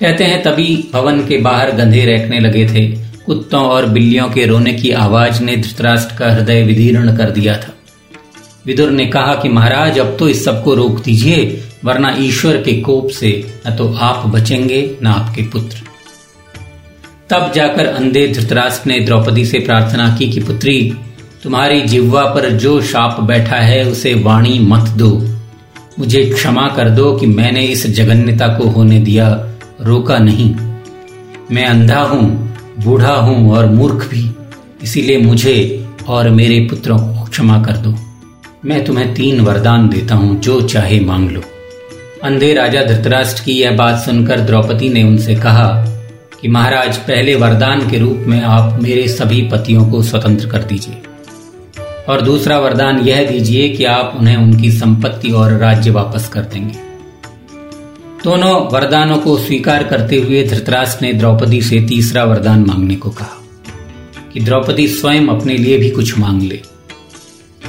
कहते 0.00 0.24
हैं, 0.24 0.42
तभी 0.42 0.88
भवन 0.92 1.26
के 1.26 1.38
बाहर 1.38 1.70
गंधे 1.70 2.04
रखने 2.04 2.40
लगे 2.40 2.66
थे। 2.66 2.88
कुत्तों 3.26 3.62
और 3.62 3.86
बिल्लियों 3.86 4.28
के 4.28 4.46
रोने 4.46 4.72
की 4.72 4.90
आवाज़ 4.90 5.42
ने 5.42 5.56
धृतराष्ट्र 5.56 6.16
का 6.16 6.32
हृदय 6.32 6.62
विदीर्ण 6.62 7.16
कर 7.16 7.30
दिया 7.30 7.56
था। 7.56 7.74
विदुर 8.66 8.90
ने 8.90 9.06
कहा 9.06 9.34
कि 9.34 9.48
महाराज, 9.48 9.98
अब 9.98 10.16
तो 10.18 10.28
इस 10.28 10.44
सबको 10.44 10.74
रोक 10.74 11.02
दीजिए, 11.02 11.62
वरना 11.84 12.16
ईश्वर 12.18 12.56
के 12.56 12.72
कोप 12.80 13.08
से 13.10 13.60
न 13.66 13.70
तो 13.70 13.94
आप 13.94 14.26
बचेंगे, 14.26 14.90
न 15.02 15.06
आपके 15.06 15.42
पुत्र। 15.42 15.76
तब 17.30 17.52
जाकर 17.54 17.86
अंधे 17.86 18.28
धृतराष्ट्र 18.28 18.90
ने 18.90 19.00
द्रौपदी 19.00 19.44
से 19.44 19.58
प्रार्थना 19.58 20.16
की 20.18 20.28
कि, 20.28 20.40
पुत्री, 20.40 20.94
तुम्हारी 21.42 21.80
जिह्वा 21.80 22.24
पर 22.24 22.50
जो 22.50 22.82
शाप 22.82 23.20
बैठा 23.20 23.56
है, 23.56 23.84
उसे 23.84 24.14
वाणी 24.14 24.58
मत 24.58 24.88
दो। 24.88 25.28
मुझे 25.98 26.24
क्षमा 26.24 26.68
कर 26.68 26.90
दो 26.90 27.12
कि 27.12 27.26
मैंने 27.26 27.62
इस 27.62 27.86
जगन्यता 27.86 28.48
को 28.48 28.64
होने 28.64 28.98
दिया। 28.98 29.50
रोका 29.84 30.18
नहीं। 30.18 30.54
मैं 31.52 31.66
अंधा 31.66 32.00
हूँ, 32.00 32.56
बूढ़ा 32.84 33.14
हूँ 33.14 33.52
और 33.52 33.66
मूर्ख 33.66 34.08
भी। 34.08 34.30
इसीलिए 34.82 35.18
मुझे 35.18 35.86
और 36.08 36.30
मेरे 36.30 36.60
पुत्रों 36.60 36.98
को 36.98 37.24
क्षमा 37.24 37.62
कर 37.62 37.72
दो। 37.72 37.94
मैं 38.64 38.84
तुम्हें 38.84 39.14
तीन 39.14 39.40
वरदान 39.40 39.88
देता 39.88 40.14
हूँ, 40.14 40.40
जो 40.40 40.60
चाहे 40.60 41.00
मांग 41.00 41.30
लो। 41.30 41.40
अंधे 42.24 42.54
राजा 42.54 42.82
धृतराष्ट्र 42.82 43.42
की 43.44 43.52
यह 43.52 43.76
बात 43.76 43.98
सुनकर 43.98 44.40
द्रौपदी 44.40 44.88
ने 44.88 45.02
उनसे 45.02 45.34
कहा 45.34 45.68
कि 46.40 46.48
महाराज, 46.48 46.96
पहले 46.96 47.34
वरदान 47.34 47.90
के 47.90 47.98
रूप 47.98 48.24
में 48.26 48.42
आप 48.42 48.82
मेरे 48.82 49.08
सभी 49.08 49.42
पतियों 49.42 49.90
को 49.90 50.02
स्वतंत्र 50.02 50.48
कर 50.48 50.62
दीजिए। 50.62 51.02
और 52.08 52.20
दूसरा 52.20 52.58
वरदान 52.58 52.98
यह 52.98 53.30
दीजिए 53.30 53.68
कि 53.68 53.84
आप 53.84 54.16
उन्हें 54.20 54.36
उनकी 54.36 54.70
संपत्ति 54.70 55.30
और 55.30 55.52
राज्य 55.52 55.90
वापस 55.90 56.28
कर 56.28 56.40
देंगे। 56.40 56.83
दोनों 58.24 58.72
वरदानों 58.72 59.16
को 59.18 59.38
स्वीकार 59.38 59.82
करते 59.82 60.16
हुए 60.16 60.44
धृतराष्ट्र 60.44 61.04
ने 61.04 61.12
द्रौपदी 61.12 61.62
से 61.62 61.80
तीसरा 61.80 62.24
वरदान 62.24 62.64
मांगने 62.64 62.94
को 62.94 63.10
कहा 63.10 63.42
कि 64.32 64.40
द्रौपदी 64.40 64.88
स्वयं 64.88 65.26
अपने 65.26 65.56
लिए 65.56 65.78
भी 65.78 65.90
कुछ 65.90 66.18
मांग 66.18 66.42
ले। 66.42 66.62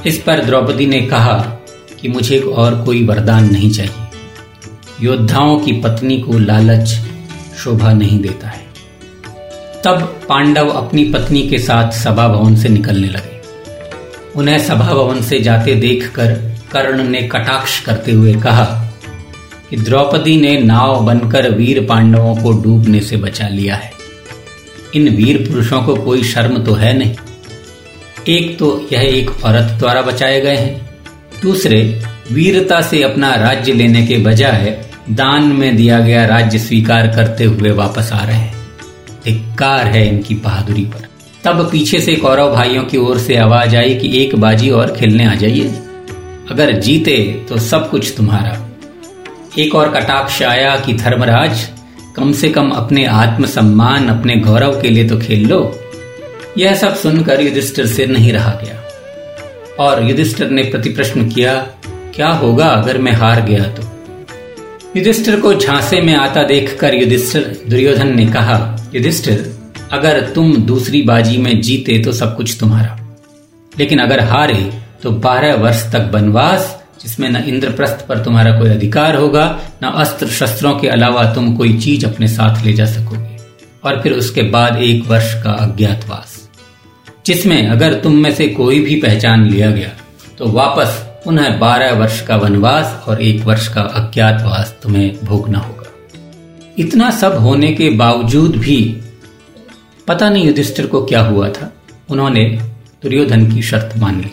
इस 0.05 0.17
पर 0.17 0.45
द्रौपदी 0.45 0.85
ने 0.85 1.01
कहा 1.01 1.33
कि 2.01 2.07
मुझे 2.07 2.39
और 2.39 2.81
कोई 2.85 3.05
वरदान 3.05 3.51
नहीं 3.51 3.71
चाहिए। 3.71 4.07
योद्धाओं 5.01 5.59
की 5.59 5.71
पत्नी 5.71 6.19
को 6.19 6.39
लालच 6.39 6.87
शोभा 7.57 7.93
नहीं 7.93 8.19
देता 8.19 8.47
है। 8.47 8.65
तब 9.85 10.21
पांडव 10.29 10.69
अपनी 10.69 11.03
पत्नी 11.03 11.47
के 11.47 11.57
साथ 11.57 11.91
सभा 11.91 12.27
भवन 12.27 12.55
से 12.55 12.69
निकलने 12.69 13.07
लगे। 13.07 13.41
उन्हें 14.35 14.59
सभा 14.59 14.93
भवन 14.93 15.21
से 15.21 15.39
जाते 15.39 15.75
देखकर 15.75 16.33
कर्ण 16.71 17.03
ने 17.03 17.21
कटाक्ष 17.21 17.79
करते 17.79 18.11
हुए 18.11 18.33
कहा 18.33 18.81
कि 19.69 19.77
द्रौपदी 19.77 20.41
ने 20.41 20.59
नाव 20.59 21.05
बनकर 21.05 21.49
वीर 21.49 21.85
पांडवों 21.85 22.35
को 22.35 22.51
डूबने 22.51 22.99
से 22.99 23.17
बचा 23.17 23.47
लिया 23.47 23.75
है। 23.75 23.91
इन 24.95 25.09
वीर 25.09 25.37
पुरुषों 25.37 25.83
को 25.83 25.95
कोई 25.95 26.23
शर्म 26.23 26.63
तो 26.63 26.73
है 26.73 26.97
नहीं। 26.97 27.15
एक 28.27 28.57
तो 28.57 28.87
यह 28.93 29.01
एक 29.01 29.45
औरत 29.45 29.63
द्वारा 29.63 30.01
बचाए 30.01 30.41
गए 30.41 30.55
हैं। 30.55 30.89
दूसरे, 31.41 32.03
वीरता 32.31 32.81
से 32.81 33.03
अपना 33.03 33.35
राज्य 33.35 33.73
लेने 33.73 34.07
के 34.07 34.17
बजाय 34.17 34.85
दान 35.09 35.43
में 35.43 35.75
दिया 35.75 35.99
गया 35.99 36.25
राज्य 36.25 36.59
स्वीकार 36.59 37.07
करते 37.07 37.43
हुए 37.43 37.71
वापस 37.71 38.11
आ 38.13 38.25
रहे 38.25 38.35
हैं। 38.35 38.55
धिक्कार 39.25 39.87
है 39.87 40.07
इनकी 40.07 40.35
बहादुरी 40.35 40.85
पर। 40.85 41.07
तब 41.43 41.69
पीछे 41.71 41.99
से 41.99 42.15
कौरव 42.15 42.53
भाइयों 42.53 42.83
की 42.83 42.97
ओर 42.97 43.17
से 43.17 43.35
आवाज़ 43.35 43.75
आई 43.75 43.95
कि 43.95 44.23
एक 44.23 44.35
बाजी 44.35 44.69
और 44.69 44.95
खेलने 44.97 45.25
आ 45.25 45.35
जाइए। 45.35 45.79
अगर 46.51 46.71
जीते 46.71 47.45
तो 47.49 47.57
सब 47.57 47.89
कुछ 47.89 48.13
तुम्हारा। 48.17 48.64
एक 49.59 49.75
और 49.75 49.89
कटाक्ष 49.89 50.43
आया 50.43 50.75
कि, 50.75 50.93
धर्मराज, 50.93 51.67
कम 52.15 52.31
से 52.31 52.49
कम 52.49 52.69
अपने 52.69 53.05
आत्मसम्मान, 53.05 54.07
अपने 54.07 54.35
गौरव 54.35 54.81
के 54.81 54.89
लिए 54.89 55.09
तो 55.09 55.19
खेल 55.19 55.47
लो। 55.47 55.79
यह 56.57 56.75
सब 56.75 56.95
सुनकर 56.95 57.41
युधिष्ठिर 57.41 57.85
से 57.85 58.05
नहीं 58.05 58.33
रहा 58.33 58.51
गया। 58.51 58.81
और 59.79 60.03
युधिष्ठिर 60.03 60.49
ने 60.49 60.63
प्रति 60.63 60.89
प्रश्न 60.89 61.29
किया, 61.29 61.55
क्या 62.15 62.27
होगा 62.27 62.65
अगर 62.65 62.97
मैं 62.97 63.11
हार 63.11 63.41
गया 63.41 63.63
तो? 63.63 63.83
युधिष्ठिर 64.97 65.39
को 65.39 65.53
झांसे 65.53 66.01
में 66.01 66.15
आता 66.15 66.43
देखकर 66.43 66.93
युधिष्ठिर, 66.93 67.61
दुर्योधन 67.69 68.15
ने 68.15 68.25
कहा, 68.25 68.77
युधिष्ठिर, 68.95 69.55
अगर 69.91 70.21
तुम 70.21 70.57
दूसरी 70.57 71.01
बाजी 71.01 71.37
में 71.37 71.61
जीते 71.61 71.99
तो 71.99 72.11
सब 72.11 72.37
कुछ 72.37 72.57
तुम्हारा। 72.59 72.99
लेकिन 73.79 73.99
अगर 73.99 74.19
हारे 74.19 74.73
तो 75.03 75.11
बारह 75.11 75.55
वर्ष 75.55 75.91
तक 75.91 76.11
वनवास 76.13 76.84
जिसमें 77.05 77.29
न 77.29 77.35
इंद्रप्रस्थ 77.35 78.05
पर 78.07 78.23
तुम्हारा 78.23 78.59
कोई 78.59 78.69
अधिकार 78.69 79.15
होगा, 79.15 79.59
न 79.83 79.87
अस्त्र 79.87 80.27
शस्त्रों 80.27 80.79
के 80.79 80.87
अलावा 80.87 81.33
तुम 81.33 81.55
कोई 81.55 81.77
चीज़ 81.77 82.05
अपने 82.05 82.27
साथ 82.27 82.65
ले 82.65 82.73
जा 82.73 82.85
सकोगे। 82.85 83.37
और 83.83 84.01
फिर 84.01 84.13
उसके 84.13 84.41
बाद 84.41 84.77
एक 84.77 85.05
वर्ष 85.05 85.43
का 85.43 85.51
अज्ञातवास। 85.51 86.49
जिसमें 87.25 87.67
अगर 87.67 87.93
तुम 87.93 88.15
में 88.15 88.33
से 88.33 88.47
कोई 88.47 88.79
भी 88.79 88.95
पहचान 88.95 89.45
लिया 89.49 89.71
गया 89.71 89.89
तो 90.37 90.47
वापस 90.47 90.87
पुनः 91.25 91.57
बारह 91.57 91.93
वर्ष 91.93 92.21
का 92.21 92.35
वनवास 92.35 93.03
और 93.07 93.21
एक 93.21 93.41
वर्ष 93.41 93.67
का 93.67 93.81
अज्ञातवास 93.81 94.75
तुम्हें 94.83 95.15
भोगना 95.23 95.59
होगा। 95.59 95.91
इतना 96.77 97.09
सब 97.11 97.37
होने 97.37 97.71
के 97.71 97.89
बावजूद 97.89 98.55
भी 98.55 99.01
पता 100.07 100.29
नहीं 100.29 100.45
युधिष्ठिर 100.45 100.87
को 100.87 101.05
क्या 101.05 101.21
हुआ 101.21 101.49
था। 101.49 101.73
उन्होंने 102.09 102.43
दुर्योधन 103.03 103.55
की 103.55 103.61
शर्त 103.61 103.97
मान 103.97 104.21
ली। 104.21 104.31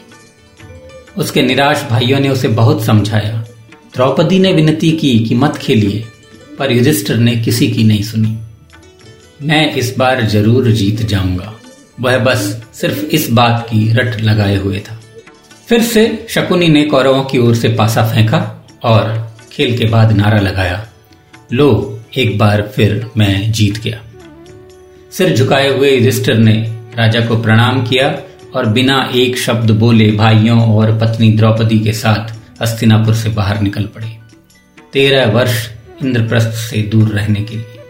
उसके 1.18 1.42
निराश 1.42 1.86
भाइयों 1.90 2.20
ने 2.20 2.28
उसे 2.28 2.48
बहुत 2.48 2.84
समझाया। 2.84 3.44
द्रौपदी 3.94 4.38
ने 4.38 4.52
विनती 4.52 4.92
की 4.92 5.18
कि 5.18 5.34
मत 5.34 5.56
खेलिए, 5.56 6.04
पर 6.58 6.72
युधिष्ठिर 6.72 7.16
ने 7.16 7.36
किसी 7.36 7.68
की 7.68 7.84
नहीं 7.84 8.02
सुनी। 8.02 8.38
मैं 9.42 9.74
इस 9.74 9.94
बार 9.98 10.22
ज़रूर 10.26 10.70
जीत 10.70 11.02
जाऊँगा। 11.02 11.54
वह 12.00 12.18
बस 12.18 12.62
सिर्फ़ 12.72 13.04
इस 13.04 13.30
बात 13.30 13.66
की 13.70 13.92
रट 13.92 14.20
लगाए 14.20 14.56
हुए 14.56 14.80
था। 14.80 15.00
फिर 15.68 15.82
से 15.82 16.26
शकुनी 16.28 16.68
ने 16.68 16.84
कौरवों 16.84 17.24
की 17.24 17.38
ओर 17.38 17.54
से 17.54 17.68
पासा 17.68 18.02
फेंका 18.02 18.66
और 18.82 19.32
खेल 19.52 19.78
के 19.78 19.84
बाद 19.84 20.12
नारा 20.12 20.38
लगाया। 20.38 20.88
लो, 21.52 22.00
एक 22.16 22.38
बार 22.38 22.72
फिर 22.76 23.06
मैं 23.16 23.52
जीत 23.52 23.78
गया। 23.78 24.02
सिर 25.12 25.36
झुकाए 25.36 25.68
हुए 25.68 25.90
युधिष्ठिर 25.90 26.36
ने 26.36 26.52
राजा 26.98 27.20
को 27.20 27.36
प्रणाम 27.36 27.86
किया 27.86 28.08
और 28.54 28.66
बिना 28.66 29.10
एक 29.14 29.38
शब्द 29.38 29.70
बोले 29.70 30.10
भाइयों 30.12 30.76
और 30.76 30.98
पत्नी 30.98 31.32
द्रौपदी 31.32 31.80
के 31.80 31.92
साथ 31.92 32.62
हस्तिनापुर 32.62 33.14
से 33.14 33.28
बाहर 33.28 33.60
निकल 33.60 33.84
पड़े। 33.84 34.18
तेरह 34.92 35.30
वर्ष 35.30 35.70
इंद्रप्रस्थ 36.02 36.48
से 36.48 36.82
दूर 36.82 37.08
रहने 37.08 37.40
के 37.40 37.56
लिए। 37.56 37.80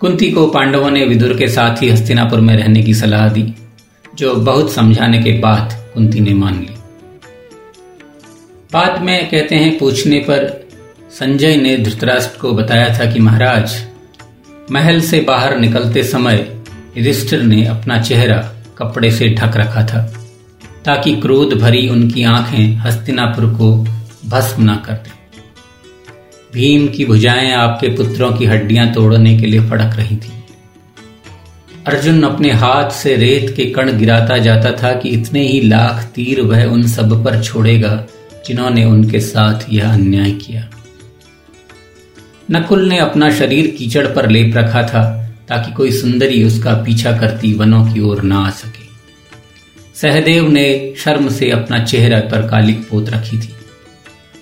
कुंती 0.00 0.30
को 0.30 0.46
पांडवों 0.46 0.90
ने 0.90 1.04
विदुर 1.04 1.36
के 1.36 1.48
साथ 1.48 1.82
ही 1.82 1.88
हस्तिनापुर 1.88 2.40
में 2.40 2.56
रहने 2.56 2.82
की 2.82 2.94
सलाह 2.94 3.28
दी, 3.28 3.54
जो 4.14 4.34
बहुत 4.34 4.72
समझाने 4.72 5.22
के 5.22 5.32
बाद 5.38 5.90
कुंती 5.94 6.20
ने 6.20 6.34
मान 6.34 6.60
ली। 6.60 6.74
बाद 8.72 9.02
में 9.02 9.30
कहते 9.30 9.54
हैं, 9.54 9.78
पूछने 9.78 10.18
पर 10.18 10.68
संजय 11.10 11.56
ने 11.56 11.76
धृतराष्ट्र 11.76 12.38
को 12.38 12.52
बताया 12.52 12.98
था 12.98 13.12
कि 13.12 13.20
महाराज, 13.20 13.86
महल 14.70 15.00
से 15.00 15.20
बाहर 15.20 15.58
निकलते 15.58 16.02
समय 16.02 16.56
युधिष्ठिर 16.96 17.42
ने 17.42 17.64
अपना 17.66 18.02
चेहरा 18.02 18.54
कपड़े 18.80 19.10
से 19.10 19.28
ढक 19.28 19.56
रखा 19.56 19.84
था, 19.84 20.02
ताकि 20.84 21.14
क्रोध 21.16 21.54
भरी 21.54 21.88
उनकी 21.88 22.22
आँखें 22.24 22.76
हस्तिनापुर 22.76 23.46
को 23.46 23.72
भस्म 24.28 24.70
न 24.70 24.74
कर 24.76 24.92
दे। 24.92 25.18
भीम 26.52 26.86
की 26.88 27.04
भुजाएँ 27.04 27.52
आपके 27.52 27.88
पुत्रों 27.88 28.32
की 28.32 28.44
हड्डियाँ 28.44 28.92
तोड़ने 28.92 29.38
के 29.38 29.46
लिए 29.46 29.68
फड़क 29.70 29.96
रही 29.96 30.16
थी। 30.16 30.32
अर्जुन 31.86 32.22
अपने 32.22 32.50
हाथ 32.52 32.90
से 32.90 33.16
रेत 33.16 33.52
के 33.56 33.64
कण 33.66 33.98
गिराता 33.98 34.38
जाता 34.38 34.72
था 34.72 34.92
कि 34.92 35.08
इतने 35.08 35.42
ही 35.42 35.60
लाख 35.60 36.02
तीर 36.04 36.40
वह 36.40 36.64
उन 36.64 36.86
सब 36.86 37.24
पर 37.24 37.42
छोड़ेगा, 37.42 38.04
जिन्होंने 38.46 38.84
उनके 38.84 39.20
साथ 39.20 39.72
यह 39.72 39.92
अन्याय 39.92 40.30
किया। 40.30 40.68
नकुल 42.50 42.88
ने 42.88 42.98
अपना 42.98 43.30
शरीर 43.30 43.66
कीचड़ 43.66 44.06
पर 44.06 44.28
लेप 44.30 44.56
रखा 44.56 44.82
था 44.82 45.19
ताकि 45.50 45.72
कोई 45.72 45.92
सुंदरी 45.92 46.44
उसका 46.44 46.74
पीछा 46.74 47.18
करती 47.18 47.52
वनों 47.52 47.84
की 47.94 48.00
ओर 48.00 48.22
ना 48.22 48.38
आ 48.38 48.50
सके। 48.50 48.88
सहदेव 49.94 50.48
ने 50.48 50.94
शर्म 50.98 51.28
से 51.28 51.50
अपना 51.50 51.84
चेहरा 51.84 52.20
पर 52.20 52.48
कालिक 52.48 52.88
पोत 52.88 53.10
रखी 53.10 53.38
थी 53.38 53.52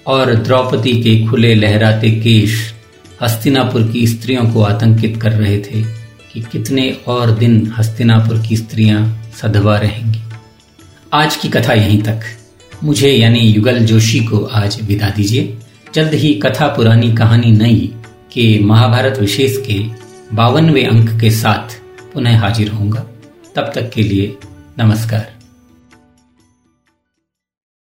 और 0.06 0.34
द्रौपदी 0.34 0.92
के 0.92 1.26
खुले 1.26 1.54
लहराते 1.54 2.10
केश 2.10 2.74
हस्तिनापुर 3.22 3.82
की 3.92 4.06
स्त्रियों 4.06 4.44
को 4.52 4.62
आतंकित 4.62 5.16
कर 5.22 5.32
रहे 5.32 5.58
थे 5.58 5.82
कि 6.32 6.40
कितने 6.52 6.90
और 7.06 7.30
दिन 7.30 7.72
हस्तिनापुर 7.78 8.42
की 8.48 8.56
स्त्रियाँ 8.56 9.30
सधवा 9.42 9.76
रहेंगी। 9.78 10.20
आज 11.12 11.36
की 11.36 11.48
कथा 11.48 11.72
यहीं 11.72 12.02
तक। 12.02 12.20
मुझे 12.84 13.10
यानी 13.10 13.40
युगल 13.40 13.78
जोशी 13.78 14.20
को 14.20 14.38
आज 14.38 14.78
विदा 14.82 15.10
दीजिए। 15.10 15.56
जल्द 15.94 16.14
ही 16.14 16.34
कथा 16.34 16.66
पुरानी 16.66 17.12
कहानी 17.12 17.50
नई 17.50 17.92
के 18.32 18.58
महाभारत 18.58 19.18
विशेष 19.18 19.56
के 19.66 20.07
बावनवे 20.32 20.84
अंक 20.84 21.20
के 21.20 21.30
साथ 21.30 21.80
पुनः 22.12 22.38
हाजिर 22.38 22.70
होऊँगा। 22.70 23.06
तब 23.56 23.72
तक 23.74 23.90
के 23.90 24.02
लिए 24.02 24.36
नमस्कार। 24.78 25.37